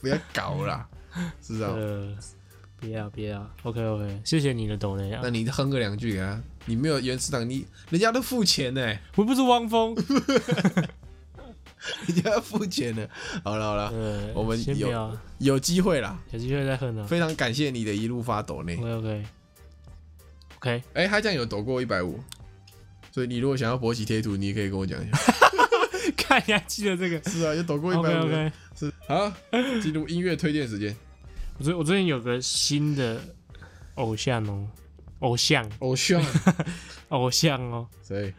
[0.00, 0.86] 不要搞啦，
[1.46, 1.72] 是啊。
[1.76, 2.16] 呃，
[2.80, 9.94] 别啊别啊，OK OK，谢谢你的抖雷啊那，你哼个两句给他，你没有原始档，你人家都付钱呢，我不是汪峰。
[12.06, 13.08] 人家要付钱的。
[13.44, 17.06] 好了好了，呃，我们有先不要，有机会啦，有机会再喝呢。
[17.06, 18.76] 非常感谢你的一路发抖内。
[18.76, 22.20] OK OK，OK，哎、他这样有抖过一百五，
[23.10, 25.18] 所以你如果想要勃起贴图，你也可以跟我讲一下。
[26.16, 28.24] 看你还记得这个是啊，有抖过一？OK 百五。
[28.26, 29.32] OK，是好，
[29.80, 30.96] 进入音乐推荐时间。
[31.58, 33.20] 我最我最近有个新的
[33.96, 34.66] 偶像哦，
[35.20, 36.24] 偶像偶像
[37.10, 38.34] 偶像哦，谁？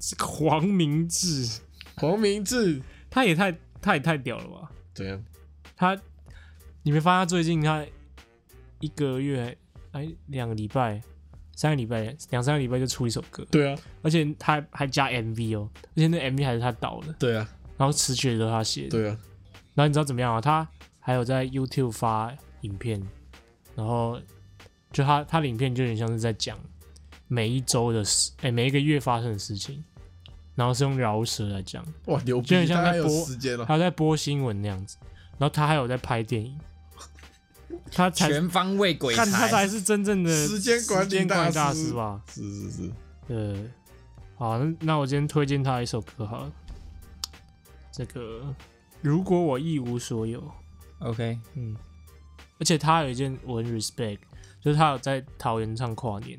[0.00, 1.48] 是黄明志，
[1.96, 2.80] 黄明志。
[3.10, 4.70] 他也太他也太屌了吧？
[4.94, 5.22] 怎样？
[5.76, 5.98] 他
[6.82, 7.84] 你没发现他最近他
[8.80, 9.56] 一个月
[9.92, 11.00] 哎两个礼拜
[11.54, 18.88] 三个礼拜两三个礼拜就出一首歌，对啊，而且他还还加 MV 哦，而且那 MV 还是他导的，对啊，然后词曲也都是他写的。
[18.90, 19.18] 对啊，
[19.74, 20.40] 然后你知道怎么样啊？
[20.40, 20.66] 他
[20.98, 23.00] 还有在 YouTube 发影片，
[23.76, 24.18] 然后
[24.90, 26.58] 就他他的影片就有点像是在讲
[27.28, 29.84] 每一周的事，哎、每一个月发生的事情，
[30.54, 32.48] 然后是用饶舌来讲，哇，牛逼！
[32.48, 33.64] 就很像他有在播时间了。
[33.64, 34.96] 他在播新闻那样子，
[35.38, 36.58] 然后他还有在拍电影，
[37.90, 42.20] 他才全方位鬼看他才才，是真正的时间管理大师吧？
[42.28, 42.92] 是是是，
[43.26, 43.70] 对，
[44.36, 46.52] 好，那那我今天推荐他一首歌好了，
[47.90, 48.54] 这个
[49.00, 50.42] 如果我一无所有。
[50.98, 51.74] OK，嗯，
[52.60, 54.18] 而且他有一件我很 respect，
[54.60, 56.38] 就是他有在桃园唱跨年，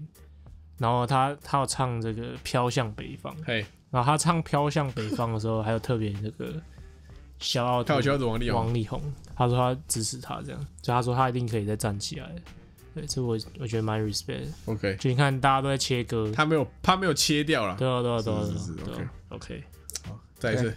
[0.78, 6.60] 然后他他有唱这个飘向北方，嘿，然后他唱飘向北方的时候，还有特别那个
[7.38, 9.00] 小奥他有教子王力宏，王力宏，
[9.36, 12.34] 他说他支持他这样，就他说他一定可以再站起来。
[12.96, 14.48] 对，这我我觉得蛮 respect。
[14.66, 17.76] OK，就你看大家都在切歌，他没有他没有切掉了。
[17.78, 19.64] 对啊对啊对啊是是是对啊对啊 OK
[20.08, 20.20] 好。
[20.40, 20.74] 再一次，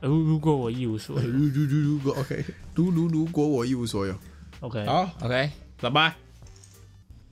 [0.00, 2.44] 呃如如果我一无所有如如如如果 OK，
[2.74, 4.14] 如如如果我一无所有
[4.58, 5.50] ，，OK，好，OK，
[5.80, 6.14] 拜拜。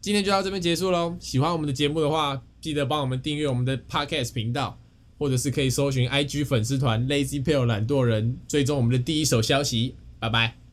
[0.01, 1.17] 今天就到这边结束喽。
[1.19, 4.79] 喜欢我们的节目的话，记得帮我们订阅我们的 Podcast 频道，
[5.19, 9.95] 或者是可以搜寻 IG 粉丝团 Lazy p a l e 懒惰人，追踪我们的第一手消息。
[10.19, 10.68] 拜拜。